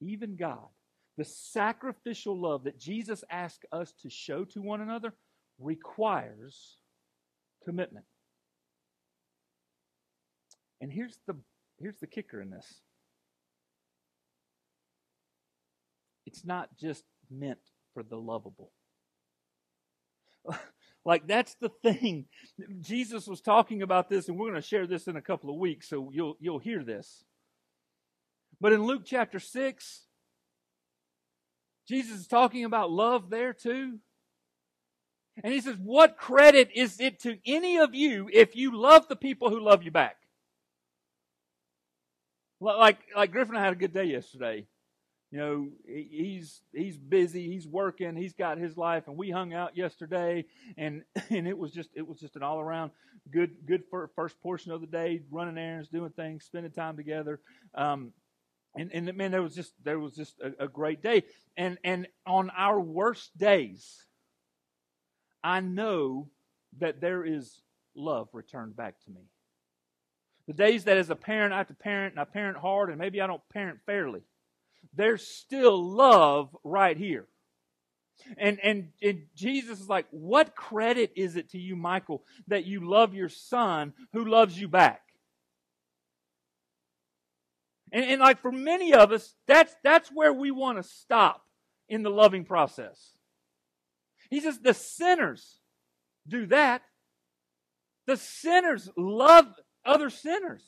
even 0.00 0.36
God. 0.36 0.68
The 1.16 1.24
sacrificial 1.24 2.40
love 2.40 2.64
that 2.64 2.78
Jesus 2.78 3.22
asked 3.30 3.66
us 3.70 3.92
to 4.02 4.10
show 4.10 4.44
to 4.46 4.60
one 4.60 4.80
another 4.80 5.14
requires 5.60 6.78
commitment. 7.64 8.06
And 10.80 10.92
here's 10.92 11.16
the 11.28 11.36
here's 11.78 11.98
the 11.98 12.08
kicker 12.08 12.40
in 12.40 12.50
this. 12.50 12.80
it's 16.34 16.44
not 16.44 16.68
just 16.76 17.04
meant 17.30 17.60
for 17.92 18.02
the 18.02 18.16
lovable. 18.16 18.72
like 21.04 21.26
that's 21.26 21.54
the 21.54 21.68
thing. 21.82 22.26
Jesus 22.80 23.26
was 23.26 23.40
talking 23.40 23.82
about 23.82 24.08
this, 24.08 24.28
and 24.28 24.38
we're 24.38 24.50
going 24.50 24.60
to 24.60 24.66
share 24.66 24.86
this 24.86 25.06
in 25.06 25.16
a 25.16 25.22
couple 25.22 25.50
of 25.50 25.56
weeks, 25.56 25.88
so 25.88 26.10
you'll 26.12 26.36
you'll 26.40 26.58
hear 26.58 26.82
this. 26.82 27.24
But 28.60 28.72
in 28.72 28.84
Luke 28.84 29.02
chapter 29.04 29.38
six, 29.38 30.04
Jesus 31.86 32.20
is 32.20 32.26
talking 32.26 32.64
about 32.64 32.90
love 32.90 33.30
there 33.30 33.52
too. 33.52 33.98
And 35.42 35.52
he 35.52 35.60
says, 35.60 35.76
What 35.82 36.16
credit 36.16 36.70
is 36.74 37.00
it 37.00 37.20
to 37.20 37.38
any 37.44 37.78
of 37.78 37.94
you 37.94 38.30
if 38.32 38.54
you 38.54 38.76
love 38.76 39.08
the 39.08 39.16
people 39.16 39.50
who 39.50 39.60
love 39.60 39.82
you 39.82 39.90
back? 39.90 40.16
Like, 42.60 42.98
like 43.14 43.32
Griffin 43.32 43.56
and 43.56 43.62
I 43.62 43.64
had 43.64 43.74
a 43.74 43.76
good 43.76 43.92
day 43.92 44.04
yesterday 44.04 44.66
you 45.34 45.40
know 45.40 45.68
he's 45.84 46.60
he's 46.72 46.96
busy 46.96 47.50
he's 47.50 47.66
working 47.66 48.14
he's 48.14 48.34
got 48.34 48.56
his 48.56 48.76
life 48.76 49.08
and 49.08 49.16
we 49.16 49.32
hung 49.32 49.52
out 49.52 49.76
yesterday 49.76 50.44
and 50.78 51.02
and 51.28 51.48
it 51.48 51.58
was 51.58 51.72
just 51.72 51.90
it 51.96 52.06
was 52.06 52.20
just 52.20 52.36
an 52.36 52.44
all 52.44 52.60
around 52.60 52.92
good 53.32 53.50
good 53.66 53.82
first 54.14 54.40
portion 54.40 54.70
of 54.70 54.80
the 54.80 54.86
day 54.86 55.22
running 55.32 55.58
errands 55.58 55.88
doing 55.88 56.10
things 56.10 56.44
spending 56.44 56.70
time 56.70 56.96
together. 56.96 57.40
Um 57.74 58.12
and 58.76 58.92
and 58.94 59.12
man 59.16 59.32
there 59.32 59.42
was 59.42 59.56
just 59.56 59.72
there 59.82 59.98
was 59.98 60.14
just 60.14 60.38
a, 60.38 60.66
a 60.66 60.68
great 60.68 61.02
day. 61.02 61.24
And 61.56 61.78
and 61.82 62.06
on 62.24 62.50
our 62.56 62.80
worst 62.80 63.36
days 63.36 64.04
i 65.42 65.58
know 65.58 66.28
that 66.78 67.00
there 67.00 67.24
is 67.24 67.60
love 67.96 68.28
returned 68.32 68.76
back 68.76 68.94
to 69.04 69.10
me. 69.10 69.22
The 70.46 70.52
days 70.52 70.84
that 70.84 70.96
as 70.96 71.10
a 71.10 71.16
parent 71.16 71.52
i 71.52 71.58
have 71.58 71.66
to 71.66 71.74
parent 71.74 72.12
and 72.12 72.20
i 72.20 72.24
parent 72.24 72.56
hard 72.56 72.88
and 72.88 73.00
maybe 73.00 73.20
i 73.20 73.26
don't 73.26 73.42
parent 73.52 73.80
fairly 73.84 74.22
there's 74.94 75.26
still 75.26 75.82
love 75.82 76.56
right 76.64 76.96
here. 76.96 77.26
And, 78.38 78.58
and, 78.62 78.88
and 79.02 79.22
Jesus 79.34 79.80
is 79.80 79.88
like, 79.88 80.06
what 80.10 80.54
credit 80.54 81.12
is 81.16 81.36
it 81.36 81.50
to 81.50 81.58
you, 81.58 81.76
Michael, 81.76 82.22
that 82.48 82.64
you 82.64 82.88
love 82.88 83.14
your 83.14 83.28
son 83.28 83.92
who 84.12 84.24
loves 84.24 84.58
you 84.58 84.68
back? 84.68 85.02
And, 87.92 88.04
and 88.04 88.20
like 88.20 88.40
for 88.40 88.52
many 88.52 88.94
of 88.94 89.12
us, 89.12 89.34
that's, 89.46 89.74
that's 89.82 90.08
where 90.10 90.32
we 90.32 90.50
want 90.50 90.78
to 90.78 90.82
stop 90.82 91.42
in 91.88 92.02
the 92.02 92.10
loving 92.10 92.44
process. 92.44 93.12
He 94.30 94.40
says 94.40 94.58
the 94.58 94.74
sinners 94.74 95.58
do 96.26 96.46
that. 96.46 96.82
The 98.06 98.16
sinners 98.16 98.88
love 98.96 99.46
other 99.84 100.10
sinners. 100.10 100.64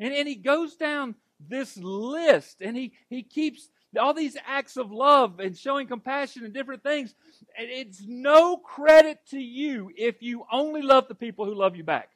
And, 0.00 0.12
and 0.12 0.26
he 0.26 0.34
goes 0.34 0.76
down 0.76 1.14
this 1.48 1.76
list 1.76 2.60
and 2.60 2.76
he, 2.76 2.92
he 3.08 3.22
keeps 3.22 3.68
all 3.98 4.14
these 4.14 4.36
acts 4.46 4.76
of 4.76 4.92
love 4.92 5.40
and 5.40 5.56
showing 5.56 5.86
compassion 5.86 6.44
and 6.44 6.54
different 6.54 6.82
things. 6.82 7.14
And 7.58 7.68
it's 7.70 8.02
no 8.06 8.56
credit 8.56 9.18
to 9.30 9.40
you 9.40 9.90
if 9.96 10.22
you 10.22 10.44
only 10.52 10.82
love 10.82 11.08
the 11.08 11.14
people 11.14 11.44
who 11.44 11.54
love 11.54 11.76
you 11.76 11.84
back. 11.84 12.10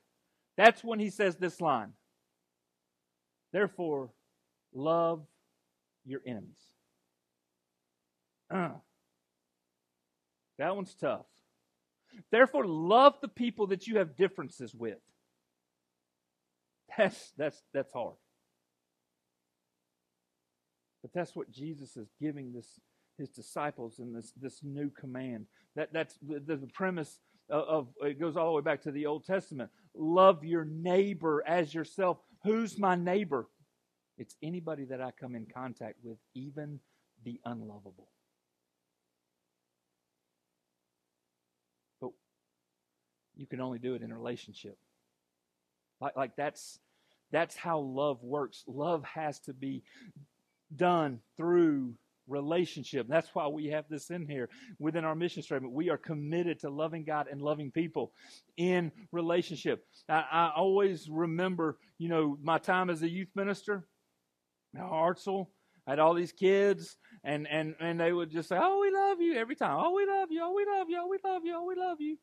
That's 0.57 0.85
when 0.85 1.01
he 1.01 1.11
says 1.11 1.37
this 1.37 1.61
line. 1.61 1.93
Therefore, 3.53 4.11
love 4.73 5.25
your 6.05 6.21
enemies. 6.27 6.51
Uh, 8.51 8.71
that 10.59 10.77
one's 10.77 10.95
tough. 10.95 11.27
Therefore, 12.31 12.67
love 12.67 13.15
the 13.21 13.29
people 13.29 13.69
that 13.69 13.87
you 13.87 13.99
have 13.99 14.17
differences 14.17 14.75
with. 14.75 14.99
That's, 16.97 17.33
that's, 17.37 17.61
that's 17.73 17.93
hard. 17.93 18.15
But 21.05 21.12
that's 21.12 21.37
what 21.37 21.51
Jesus 21.51 21.99
is 21.99 22.09
giving 22.19 22.55
this, 22.55 22.81
his 23.19 23.29
disciples 23.29 23.99
in 23.99 24.14
this, 24.14 24.33
this 24.40 24.61
new 24.62 24.88
command. 24.88 25.45
That, 25.77 25.93
that's 25.93 26.17
the, 26.27 26.57
the 26.57 26.67
premise 26.73 27.19
of, 27.51 27.64
of, 27.64 27.88
it 28.01 28.19
goes 28.19 28.38
all 28.38 28.47
the 28.47 28.53
way 28.53 28.62
back 28.62 28.81
to 28.85 28.90
the 28.90 29.05
Old 29.05 29.27
Testament. 29.27 29.69
Love 29.95 30.47
your 30.47 30.64
neighbor 30.64 31.45
as 31.47 31.75
yourself. 31.75 32.17
Who's 32.43 32.79
my 32.79 32.95
neighbor? 32.95 33.49
It's 34.17 34.35
anybody 34.43 34.87
that 34.87 35.03
I 35.03 35.11
come 35.11 35.35
in 35.35 35.45
contact 35.45 35.97
with, 36.03 36.17
even 36.35 36.81
the 37.23 37.38
unlovable. 37.45 38.09
But 42.01 42.12
you 43.37 43.47
can 43.47 43.61
only 43.61 43.79
do 43.79 43.95
it 43.95 44.01
in 44.01 44.11
a 44.11 44.17
relationship. 44.17 44.79
Like, 46.01 46.17
like 46.17 46.35
that's 46.35 46.79
that's 47.31 47.57
how 47.57 47.81
love 47.81 48.23
works. 48.23 48.64
Love 48.67 49.05
has 49.05 49.40
to 49.40 49.53
be 49.53 49.83
done 50.77 51.21
through 51.37 51.95
relationship. 52.29 53.07
That's 53.09 53.29
why 53.35 53.49
we 53.49 53.67
have 53.67 53.85
this 53.89 54.11
in 54.11 54.27
here 54.27 54.49
within 54.79 55.05
our 55.05 55.15
mission 55.15 55.43
statement. 55.43 55.75
We 55.75 55.91
are 55.91 55.99
committed 55.99 56.61
to 56.61 56.71
loving 56.71 57.05
God 57.05 57.27
and 57.31 57.41
loving 57.41 57.71
people 57.71 58.13
in 58.57 58.93
relationship. 59.13 59.85
I, 60.09 60.25
I 60.31 60.53
always 60.57 61.09
remember, 61.11 61.79
you 61.99 62.09
know, 62.09 62.39
my 62.43 62.59
time 62.59 62.91
as 62.91 63.03
a 63.03 63.09
youth 63.09 63.29
minister, 63.35 63.87
Hartselle. 64.77 65.49
I 65.87 65.91
had 65.91 65.99
all 65.99 66.15
these 66.15 66.33
kids, 66.33 66.97
and, 67.25 67.47
and, 67.47 67.75
and 67.79 68.01
they 68.01 68.11
would 68.13 68.31
just 68.31 68.49
say, 68.49 68.57
Oh, 68.59 68.81
we 68.81 68.91
love 68.91 69.21
you 69.21 69.35
every 69.35 69.55
time. 69.55 69.77
Oh, 69.79 69.93
we 69.95 70.07
love 70.07 70.29
you. 70.31 70.41
Oh, 70.43 70.55
we 70.55 70.65
love 70.65 70.89
you. 70.89 70.99
Oh, 71.03 71.09
we 71.09 71.19
love 71.23 71.43
you. 71.45 71.55
Oh, 71.57 71.67
we 71.67 71.75
love 71.75 72.01
you. 72.01 72.17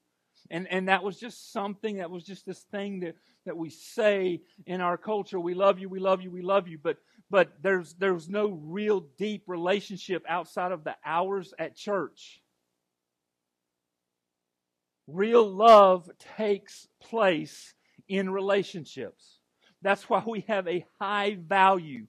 And, 0.49 0.67
and 0.71 0.87
that 0.87 1.03
was 1.03 1.19
just 1.19 1.53
something 1.53 1.97
that 1.97 2.09
was 2.09 2.23
just 2.23 2.45
this 2.45 2.61
thing 2.71 3.01
that, 3.01 3.15
that 3.45 3.55
we 3.55 3.69
say 3.69 4.41
in 4.65 4.81
our 4.81 4.97
culture. 4.97 5.39
We 5.39 5.53
love 5.53 5.77
you, 5.77 5.89
we 5.89 5.99
love 5.99 6.21
you, 6.21 6.31
we 6.31 6.41
love 6.41 6.67
you. 6.67 6.79
But, 6.81 6.97
but 7.31 7.49
there's, 7.63 7.93
there's 7.93 8.27
no 8.27 8.59
real 8.65 8.99
deep 9.17 9.43
relationship 9.47 10.23
outside 10.27 10.73
of 10.73 10.83
the 10.83 10.95
hours 11.05 11.53
at 11.57 11.77
church. 11.77 12.41
Real 15.07 15.49
love 15.49 16.09
takes 16.37 16.87
place 17.01 17.73
in 18.09 18.29
relationships. 18.29 19.39
That's 19.81 20.09
why 20.09 20.21
we 20.27 20.41
have 20.49 20.67
a 20.67 20.85
high 20.99 21.37
value 21.39 22.07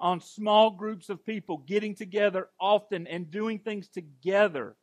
on 0.00 0.20
small 0.20 0.72
groups 0.72 1.08
of 1.10 1.24
people 1.24 1.58
getting 1.58 1.94
together 1.94 2.48
often 2.60 3.06
and 3.06 3.30
doing 3.30 3.60
things 3.60 3.86
together 3.88 4.74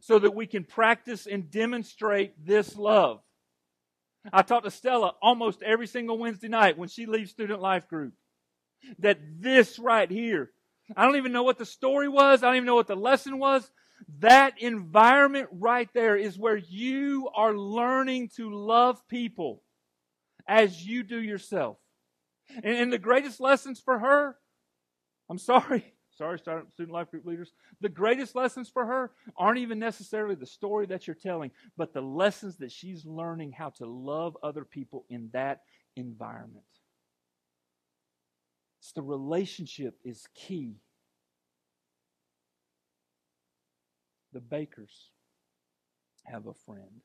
so 0.00 0.18
that 0.18 0.34
we 0.34 0.46
can 0.46 0.64
practice 0.64 1.26
and 1.26 1.50
demonstrate 1.50 2.32
this 2.46 2.76
love. 2.76 3.20
I 4.32 4.40
talk 4.40 4.64
to 4.64 4.70
Stella 4.70 5.14
almost 5.20 5.62
every 5.62 5.86
single 5.86 6.18
Wednesday 6.18 6.48
night 6.48 6.78
when 6.78 6.88
she 6.88 7.04
leaves 7.04 7.30
student 7.30 7.60
life 7.60 7.86
group 7.88 8.14
that 8.98 9.18
this 9.40 9.78
right 9.78 10.10
here, 10.10 10.50
I 10.96 11.04
don't 11.04 11.16
even 11.16 11.32
know 11.32 11.42
what 11.42 11.58
the 11.58 11.66
story 11.66 12.08
was, 12.08 12.42
I 12.42 12.46
don't 12.46 12.56
even 12.56 12.66
know 12.66 12.74
what 12.74 12.86
the 12.86 12.96
lesson 12.96 13.38
was. 13.38 13.70
That 14.20 14.60
environment 14.62 15.48
right 15.52 15.88
there 15.92 16.16
is 16.16 16.38
where 16.38 16.56
you 16.56 17.28
are 17.34 17.56
learning 17.56 18.30
to 18.36 18.50
love 18.52 19.06
people 19.08 19.62
as 20.46 20.84
you 20.84 21.02
do 21.02 21.20
yourself. 21.20 21.76
And, 22.62 22.76
and 22.76 22.92
the 22.92 22.98
greatest 22.98 23.40
lessons 23.40 23.80
for 23.80 23.98
her, 23.98 24.36
I'm 25.28 25.38
sorry, 25.38 25.94
sorry, 26.16 26.38
student 26.38 26.90
life 26.90 27.10
group 27.10 27.26
leaders, 27.26 27.52
the 27.80 27.88
greatest 27.88 28.34
lessons 28.34 28.68
for 28.68 28.86
her 28.86 29.12
aren't 29.36 29.58
even 29.58 29.78
necessarily 29.78 30.34
the 30.34 30.46
story 30.46 30.86
that 30.86 31.06
you're 31.06 31.14
telling, 31.14 31.50
but 31.76 31.92
the 31.92 32.00
lessons 32.00 32.56
that 32.58 32.72
she's 32.72 33.04
learning 33.04 33.52
how 33.52 33.70
to 33.70 33.86
love 33.86 34.36
other 34.42 34.64
people 34.64 35.04
in 35.10 35.28
that 35.32 35.62
environment. 35.96 36.64
It's 38.80 38.92
the 38.92 39.02
relationship 39.02 39.98
is 40.04 40.26
key. 40.34 40.76
The 44.32 44.40
Bakers 44.40 45.10
have 46.26 46.46
a 46.46 46.54
friend. 46.54 47.02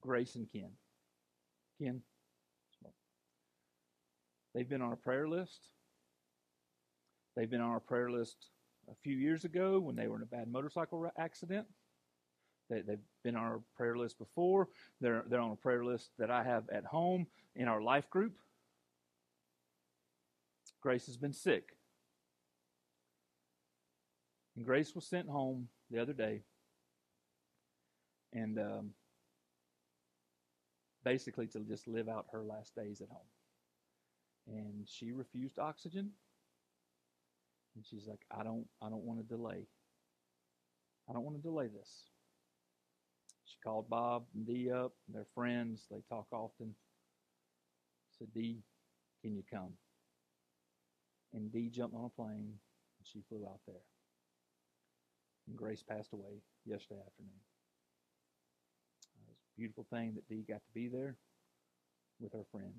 Grace 0.00 0.34
and 0.36 0.50
Ken. 0.50 0.70
Ken, 1.80 2.00
they've 4.54 4.68
been 4.68 4.82
on 4.82 4.92
a 4.92 4.96
prayer 4.96 5.28
list. 5.28 5.60
They've 7.36 7.50
been 7.50 7.60
on 7.60 7.70
our 7.70 7.80
prayer 7.80 8.10
list 8.10 8.36
a 8.90 8.94
few 9.02 9.16
years 9.16 9.44
ago 9.44 9.78
when 9.78 9.96
they 9.96 10.08
were 10.08 10.16
in 10.16 10.22
a 10.22 10.26
bad 10.26 10.50
motorcycle 10.50 11.10
accident. 11.18 11.66
They, 12.70 12.76
have 12.76 12.98
been 13.22 13.36
on 13.36 13.44
our 13.44 13.60
prayer 13.76 13.96
list 13.96 14.18
before. 14.18 14.68
They're, 15.00 15.24
they're 15.28 15.40
on 15.40 15.50
a 15.50 15.56
prayer 15.56 15.84
list 15.84 16.10
that 16.18 16.30
I 16.30 16.44
have 16.44 16.64
at 16.70 16.84
home 16.84 17.26
in 17.56 17.68
our 17.68 17.82
life 17.82 18.08
group. 18.08 18.32
Grace 20.80 21.06
has 21.06 21.16
been 21.16 21.32
sick. 21.32 21.76
And 24.56 24.64
Grace 24.64 24.94
was 24.94 25.04
sent 25.04 25.28
home 25.28 25.68
the 25.90 26.00
other 26.00 26.12
day. 26.12 26.42
And 28.32 28.58
um, 28.58 28.90
basically 31.04 31.46
to 31.48 31.60
just 31.60 31.88
live 31.88 32.08
out 32.08 32.26
her 32.32 32.44
last 32.44 32.74
days 32.74 33.00
at 33.00 33.08
home. 33.08 33.26
And 34.46 34.88
she 34.88 35.12
refused 35.12 35.58
oxygen. 35.58 36.10
And 37.76 37.84
she's 37.84 38.06
like, 38.06 38.20
I 38.30 38.42
don't 38.42 38.66
I 38.82 38.88
don't 38.88 39.04
want 39.04 39.20
to 39.20 39.26
delay. 39.26 39.66
I 41.08 41.12
don't 41.12 41.24
want 41.24 41.36
to 41.36 41.42
delay 41.42 41.68
this. 41.68 42.09
Called 43.64 43.90
Bob 43.90 44.24
and 44.34 44.46
Dee 44.46 44.70
up, 44.70 44.92
they're 45.12 45.26
friends, 45.34 45.86
they 45.90 46.02
talk 46.08 46.26
often. 46.32 46.74
Said, 48.18 48.28
Dee, 48.34 48.62
can 49.22 49.34
you 49.36 49.42
come? 49.50 49.74
And 51.34 51.52
Dee 51.52 51.70
jumped 51.70 51.96
on 51.96 52.06
a 52.06 52.10
plane 52.10 52.54
and 52.98 53.06
she 53.06 53.22
flew 53.28 53.46
out 53.46 53.60
there. 53.66 53.82
And 55.48 55.56
Grace 55.56 55.82
passed 55.82 56.12
away 56.12 56.42
yesterday 56.66 57.00
afternoon 57.06 57.40
It 59.16 59.28
was 59.28 59.36
a 59.38 59.60
beautiful 59.60 59.86
thing 59.90 60.14
that 60.14 60.28
Dee 60.28 60.44
got 60.48 60.62
to 60.64 60.72
be 60.74 60.88
there 60.88 61.16
with 62.20 62.32
her 62.34 62.44
friend. 62.52 62.74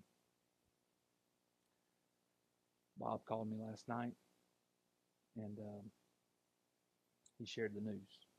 Bob 2.97 3.25
called 3.25 3.49
me 3.51 3.57
last 3.59 3.87
night, 3.87 4.13
and 5.37 5.59
um, 5.59 5.91
he 7.39 7.45
shared 7.45 7.73
the 7.75 7.81
news. 7.81 8.30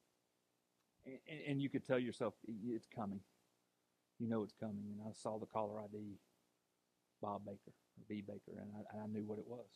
And, 1.04 1.18
and, 1.48 1.62
you 1.62 1.68
could 1.68 1.84
tell 1.84 1.98
yourself 1.98 2.34
it's 2.68 2.86
coming. 2.94 3.20
You 4.20 4.28
know 4.28 4.42
it's 4.42 4.54
coming. 4.60 4.84
And 4.86 5.00
I 5.08 5.12
saw 5.12 5.38
the 5.38 5.46
caller 5.46 5.80
ID, 5.80 5.98
Bob 7.20 7.44
Baker, 7.44 7.58
or 7.66 8.04
B 8.08 8.22
Baker, 8.26 8.60
and 8.60 8.70
I, 8.76 8.94
and 8.94 9.02
I 9.02 9.06
knew 9.06 9.24
what 9.26 9.38
it 9.38 9.46
was. 9.46 9.66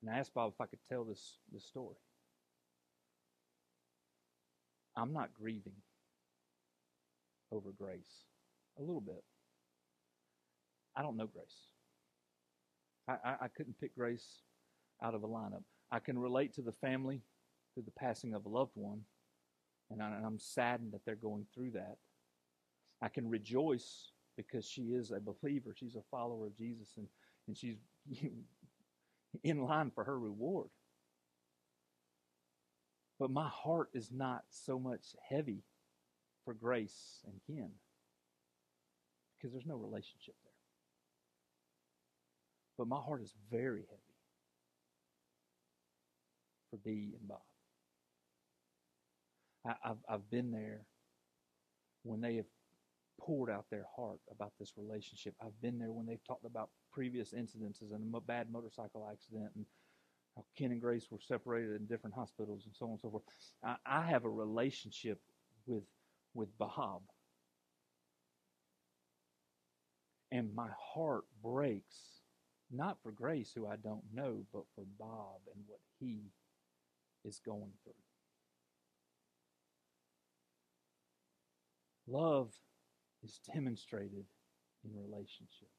And 0.00 0.10
I 0.10 0.18
asked 0.18 0.32
Bob 0.32 0.52
if 0.54 0.60
I 0.60 0.66
could 0.66 0.78
tell 0.88 1.04
this 1.04 1.36
this 1.52 1.64
story. 1.64 1.96
I'm 4.96 5.12
not 5.12 5.30
grieving 5.38 5.76
over 7.52 7.70
grace? 7.76 8.24
A 8.78 8.82
little 8.82 9.00
bit. 9.00 9.22
I 10.96 11.02
don't 11.02 11.16
know 11.16 11.26
grace. 11.26 11.56
I, 13.08 13.12
I, 13.24 13.34
I 13.44 13.48
couldn't 13.48 13.78
pick 13.80 13.94
grace 13.94 14.42
out 15.02 15.14
of 15.14 15.22
a 15.22 15.28
lineup. 15.28 15.62
I 15.90 15.98
can 15.98 16.18
relate 16.18 16.54
to 16.54 16.62
the 16.62 16.72
family 16.72 17.20
through 17.80 17.86
the 17.86 18.06
passing 18.06 18.34
of 18.34 18.44
a 18.44 18.48
loved 18.48 18.72
one, 18.74 19.00
and, 19.90 20.02
I'm 20.02 20.38
saddened 20.38 20.92
that 20.92 21.00
they're 21.04 21.16
going 21.16 21.46
through 21.54 21.72
that. 21.72 21.96
I 23.02 23.08
can 23.08 23.28
rejoice 23.28 24.10
because 24.36 24.68
she 24.68 24.82
is 24.82 25.10
a 25.10 25.20
believer. 25.20 25.74
She's 25.74 25.96
a 25.96 26.02
follower 26.10 26.46
of 26.46 26.56
Jesus, 26.56 26.88
and, 26.96 27.06
and 27.48 27.56
she's 27.56 27.76
in 29.44 29.62
line 29.62 29.90
for 29.94 30.04
her 30.04 30.18
reward. 30.18 30.68
But 33.18 33.30
my 33.30 33.48
heart 33.48 33.88
is 33.94 34.10
not 34.12 34.42
so 34.50 34.78
much 34.78 35.16
heavy 35.28 35.62
for 36.44 36.54
grace 36.54 37.20
and 37.24 37.34
Ken 37.46 37.70
because 39.36 39.52
there's 39.52 39.66
no 39.66 39.76
relationship 39.76 40.34
there. 40.44 40.52
But 42.78 42.88
my 42.88 43.00
heart 43.00 43.22
is 43.22 43.34
very 43.50 43.82
heavy 43.82 44.10
for 46.70 46.78
Dee 46.84 47.14
and 47.18 47.28
Bob. 47.28 47.40
I, 49.84 49.88
have 49.88 49.98
I've 50.08 50.30
been 50.30 50.50
there 50.50 50.82
when 52.02 52.20
they 52.20 52.36
have 52.36 52.46
poured 53.20 53.50
out 53.50 53.66
their 53.70 53.86
heart 53.94 54.20
about 54.30 54.52
this 54.58 54.72
relationship. 54.76 55.34
I've 55.42 55.60
been 55.60 55.78
there 55.78 55.92
when 55.92 56.06
they've 56.06 56.24
talked 56.26 56.44
about 56.46 56.70
previous 56.92 57.32
incidences 57.32 57.94
and 57.94 58.14
a 58.14 58.20
bad 58.20 58.50
motorcycle 58.50 59.08
accident 59.10 59.50
and 59.54 59.66
how 60.36 60.44
Ken 60.56 60.72
and 60.72 60.80
Grace 60.80 61.06
were 61.10 61.20
separated 61.20 61.80
in 61.80 61.86
different 61.86 62.14
hospitals 62.14 62.62
and 62.66 62.74
so 62.74 62.86
on 62.86 62.92
and 62.92 63.00
so 63.00 63.10
forth. 63.10 63.22
I, 63.64 63.76
I 63.84 64.02
have 64.02 64.24
a 64.24 64.30
relationship 64.30 65.20
with 65.66 65.84
with 66.34 66.56
Bob. 66.58 67.02
And 70.32 70.54
my 70.54 70.68
heart 70.78 71.24
breaks, 71.42 71.96
not 72.70 72.98
for 73.02 73.10
Grace, 73.10 73.50
who 73.54 73.66
I 73.66 73.76
don't 73.76 74.04
know, 74.14 74.44
but 74.52 74.62
for 74.76 74.84
Bob 74.98 75.40
and 75.52 75.64
what 75.66 75.80
he 75.98 76.20
is 77.24 77.40
going 77.44 77.72
through. 77.82 77.92
Love 82.10 82.52
is 83.22 83.38
demonstrated 83.54 84.24
in 84.84 84.90
relationships. 84.94 85.70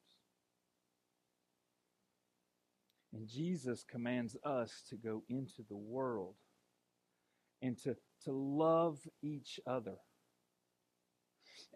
And 3.14 3.28
Jesus 3.28 3.84
commands 3.90 4.38
us 4.46 4.84
to 4.90 4.96
go 4.96 5.24
into 5.28 5.64
the 5.68 5.76
world 5.76 6.36
and 7.62 7.78
to, 7.84 7.96
to 8.24 8.32
love 8.32 9.00
each 9.22 9.60
other. 9.68 9.96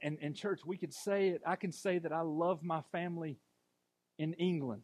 And, 0.01 0.17
and, 0.21 0.35
church, 0.35 0.61
we 0.65 0.77
could 0.77 0.93
say 0.93 1.29
it. 1.29 1.41
I 1.45 1.55
can 1.57 1.71
say 1.71 1.99
that 1.99 2.11
I 2.11 2.21
love 2.21 2.63
my 2.63 2.81
family 2.91 3.37
in 4.17 4.33
England. 4.33 4.83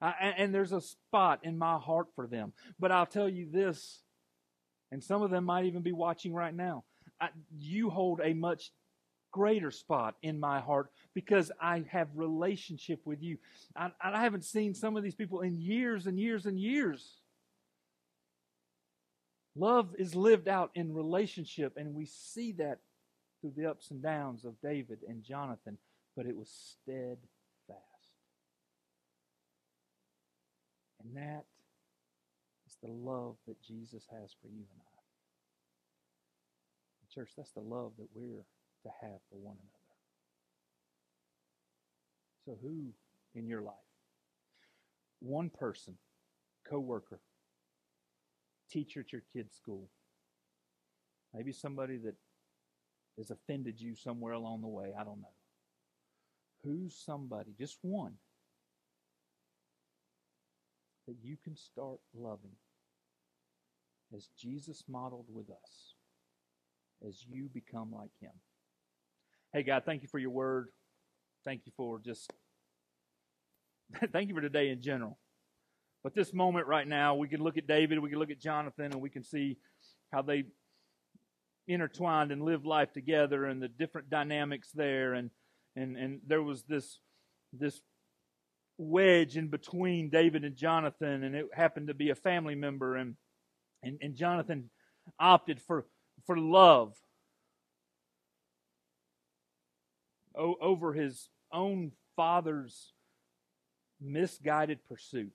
I, 0.00 0.34
and 0.36 0.54
there's 0.54 0.72
a 0.72 0.80
spot 0.80 1.40
in 1.42 1.58
my 1.58 1.76
heart 1.76 2.06
for 2.14 2.26
them. 2.26 2.52
But 2.78 2.92
I'll 2.92 3.06
tell 3.06 3.28
you 3.28 3.48
this, 3.50 4.02
and 4.92 5.02
some 5.02 5.22
of 5.22 5.30
them 5.30 5.44
might 5.44 5.64
even 5.64 5.82
be 5.82 5.92
watching 5.92 6.32
right 6.32 6.54
now. 6.54 6.84
I, 7.20 7.28
you 7.58 7.90
hold 7.90 8.20
a 8.22 8.32
much 8.32 8.72
greater 9.30 9.70
spot 9.70 10.16
in 10.22 10.40
my 10.40 10.60
heart 10.60 10.90
because 11.14 11.52
I 11.60 11.84
have 11.90 12.08
relationship 12.14 13.00
with 13.04 13.22
you. 13.22 13.38
I, 13.76 13.90
I 14.02 14.20
haven't 14.20 14.44
seen 14.44 14.74
some 14.74 14.96
of 14.96 15.02
these 15.02 15.14
people 15.14 15.40
in 15.40 15.58
years 15.58 16.06
and 16.06 16.18
years 16.18 16.46
and 16.46 16.58
years. 16.58 17.20
Love 19.56 19.88
is 19.98 20.14
lived 20.14 20.48
out 20.48 20.70
in 20.74 20.94
relationship, 20.94 21.76
and 21.76 21.94
we 21.94 22.06
see 22.06 22.52
that 22.52 22.78
through 23.40 23.52
the 23.56 23.66
ups 23.66 23.90
and 23.90 24.02
downs 24.02 24.44
of 24.44 24.60
David 24.62 24.98
and 25.08 25.24
Jonathan, 25.24 25.78
but 26.16 26.26
it 26.26 26.36
was 26.36 26.48
steadfast. 26.48 27.18
And 31.02 31.16
that 31.16 31.44
is 32.66 32.76
the 32.82 32.90
love 32.90 33.36
that 33.46 33.60
Jesus 33.62 34.04
has 34.10 34.30
for 34.40 34.48
you 34.48 34.64
and 34.72 34.80
I. 34.80 34.87
Church, 37.14 37.32
that's 37.36 37.52
the 37.52 37.60
love 37.60 37.92
that 37.98 38.08
we're 38.14 38.44
to 38.82 38.90
have 39.02 39.20
for 39.30 39.38
one 39.38 39.56
another. 39.56 39.78
So, 42.44 42.58
who 42.62 42.92
in 43.34 43.46
your 43.46 43.62
life? 43.62 43.74
One 45.20 45.50
person, 45.50 45.94
co-worker, 46.68 47.20
teacher 48.70 49.00
at 49.00 49.12
your 49.12 49.22
kid's 49.32 49.54
school, 49.54 49.88
maybe 51.34 51.52
somebody 51.52 51.96
that 51.98 52.14
has 53.16 53.30
offended 53.30 53.80
you 53.80 53.96
somewhere 53.96 54.32
along 54.32 54.60
the 54.60 54.68
way. 54.68 54.92
I 54.98 55.04
don't 55.04 55.20
know. 55.20 55.34
Who's 56.64 56.94
somebody, 56.94 57.50
just 57.58 57.78
one, 57.82 58.14
that 61.06 61.16
you 61.22 61.36
can 61.42 61.56
start 61.56 61.98
loving 62.14 62.56
as 64.14 64.28
Jesus 64.38 64.84
modeled 64.88 65.26
with 65.28 65.50
us, 65.50 65.94
as 67.06 67.24
you 67.28 67.48
become 67.52 67.92
like 67.92 68.10
Him? 68.20 68.32
Hey, 69.52 69.62
God, 69.62 69.82
thank 69.84 70.02
you 70.02 70.08
for 70.08 70.18
your 70.18 70.30
word. 70.30 70.68
Thank 71.44 71.62
you 71.64 71.72
for 71.76 71.98
just, 71.98 72.32
thank 74.12 74.28
you 74.28 74.34
for 74.34 74.40
today 74.40 74.68
in 74.70 74.82
general. 74.82 75.18
But 76.04 76.14
this 76.14 76.32
moment 76.32 76.66
right 76.66 76.86
now, 76.86 77.14
we 77.14 77.28
can 77.28 77.42
look 77.42 77.56
at 77.56 77.66
David, 77.66 77.98
we 77.98 78.10
can 78.10 78.18
look 78.18 78.30
at 78.30 78.40
Jonathan, 78.40 78.92
and 78.92 79.00
we 79.00 79.10
can 79.10 79.24
see 79.24 79.58
how 80.12 80.22
they 80.22 80.44
intertwined 81.66 82.32
and 82.32 82.42
lived 82.42 82.64
life 82.64 82.92
together 82.92 83.44
and 83.44 83.62
the 83.62 83.68
different 83.68 84.08
dynamics 84.08 84.70
there. 84.74 85.14
And, 85.14 85.30
and, 85.76 85.96
and 85.96 86.20
there 86.26 86.42
was 86.42 86.62
this, 86.62 86.98
this 87.52 87.80
wedge 88.78 89.36
in 89.36 89.48
between 89.48 90.08
David 90.08 90.44
and 90.44 90.56
Jonathan, 90.56 91.24
and 91.24 91.34
it 91.34 91.46
happened 91.52 91.88
to 91.88 91.94
be 91.94 92.10
a 92.10 92.14
family 92.14 92.54
member. 92.54 92.96
And, 92.96 93.16
and, 93.82 93.98
and 94.00 94.16
Jonathan 94.16 94.70
opted 95.20 95.60
for, 95.60 95.86
for 96.26 96.38
love 96.38 96.94
over 100.34 100.92
his 100.92 101.28
own 101.52 101.92
father's 102.16 102.92
misguided 104.00 104.78
pursuit. 104.88 105.32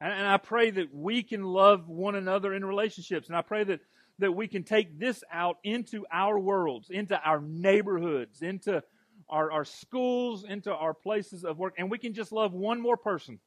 And, 0.00 0.12
and 0.12 0.26
I 0.26 0.36
pray 0.36 0.70
that 0.70 0.94
we 0.94 1.22
can 1.22 1.42
love 1.42 1.88
one 1.88 2.14
another 2.14 2.52
in 2.52 2.64
relationships. 2.64 3.28
And 3.28 3.36
I 3.36 3.42
pray 3.42 3.64
that, 3.64 3.80
that 4.18 4.32
we 4.32 4.46
can 4.46 4.64
take 4.64 4.98
this 4.98 5.24
out 5.32 5.56
into 5.64 6.04
our 6.12 6.38
worlds, 6.38 6.90
into 6.90 7.18
our 7.18 7.40
neighborhoods, 7.40 8.42
into 8.42 8.82
our, 9.28 9.50
our 9.50 9.64
schools, 9.64 10.44
into 10.44 10.72
our 10.72 10.92
places 10.94 11.44
of 11.44 11.58
work, 11.58 11.74
and 11.78 11.90
we 11.90 11.98
can 11.98 12.14
just 12.14 12.32
love 12.32 12.52
one 12.52 12.80
more 12.80 12.96
person. 12.96 13.38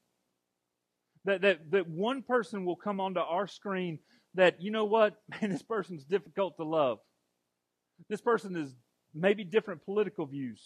That, 1.28 1.42
that, 1.42 1.72
that 1.72 1.90
one 1.90 2.24
person 2.24 2.63
will 2.63 2.78
come 2.78 3.02
onto 3.02 3.20
our 3.20 3.48
screen 3.48 4.00
that, 4.36 4.62
you 4.62 4.72
know 4.72 4.86
what, 4.86 5.22
man, 5.42 5.52
this 5.52 5.62
person's 5.62 6.06
difficult 6.06 6.56
to 6.58 6.63
love. 6.63 7.00
This 8.10 8.22
person 8.22 8.56
is 8.56 8.74
maybe 9.13 9.44
different 9.44 9.84
political 9.84 10.26
views. 10.26 10.62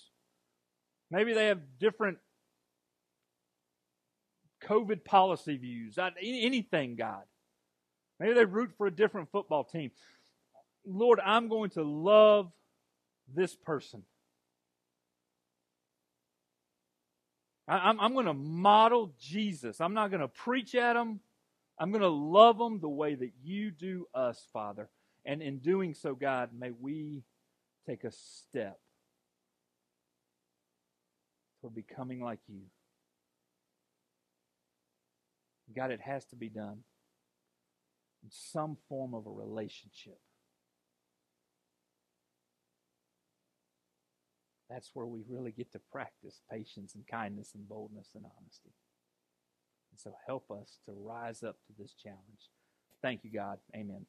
Maybe 1.09 1.33
they 1.33 1.47
have 1.47 1.59
different 1.79 2.19
COVID 4.63 5.03
policy 5.03 5.57
views. 5.57 5.97
Anything, 5.97 6.95
God. 6.95 7.23
Maybe 8.19 8.33
they 8.33 8.45
root 8.45 8.71
for 8.77 8.85
a 8.85 8.91
different 8.91 9.31
football 9.31 9.63
team. 9.63 9.89
Lord, 10.85 11.19
I'm 11.25 11.47
going 11.47 11.71
to 11.71 11.83
love 11.83 12.51
this 13.33 13.55
person. 13.55 14.03
I'm, 17.71 17.99
I'm 17.99 18.13
going 18.13 18.25
to 18.25 18.33
model 18.33 19.13
Jesus. 19.19 19.79
I'm 19.79 19.93
not 19.93 20.09
going 20.09 20.21
to 20.21 20.27
preach 20.27 20.75
at 20.75 20.93
them. 20.93 21.21
I'm 21.79 21.91
going 21.91 22.01
to 22.01 22.09
love 22.09 22.57
them 22.57 22.79
the 22.79 22.89
way 22.89 23.15
that 23.15 23.31
you 23.41 23.71
do 23.71 24.07
us, 24.13 24.45
Father. 24.51 24.89
And 25.25 25.41
in 25.41 25.59
doing 25.59 25.93
so, 25.93 26.13
God, 26.13 26.49
may 26.57 26.71
we 26.71 27.23
take 27.87 28.03
a 28.03 28.11
step 28.11 28.79
toward 31.61 31.75
becoming 31.75 32.21
like 32.21 32.39
you. 32.47 32.63
God, 35.73 35.91
it 35.91 36.01
has 36.01 36.25
to 36.25 36.35
be 36.35 36.49
done 36.49 36.79
in 38.23 38.29
some 38.29 38.77
form 38.89 39.13
of 39.13 39.25
a 39.25 39.31
relationship. 39.31 40.19
That's 44.71 44.91
where 44.93 45.05
we 45.05 45.21
really 45.27 45.51
get 45.51 45.71
to 45.73 45.81
practice 45.91 46.41
patience 46.49 46.95
and 46.95 47.05
kindness 47.05 47.51
and 47.55 47.67
boldness 47.67 48.09
and 48.15 48.25
honesty. 48.25 48.71
And 49.91 49.99
so 49.99 50.13
help 50.25 50.49
us 50.49 50.79
to 50.85 50.93
rise 50.93 51.43
up 51.43 51.57
to 51.67 51.73
this 51.77 51.93
challenge. 51.93 52.49
Thank 53.01 53.25
you, 53.25 53.31
God. 53.31 53.59
Amen. 53.75 54.05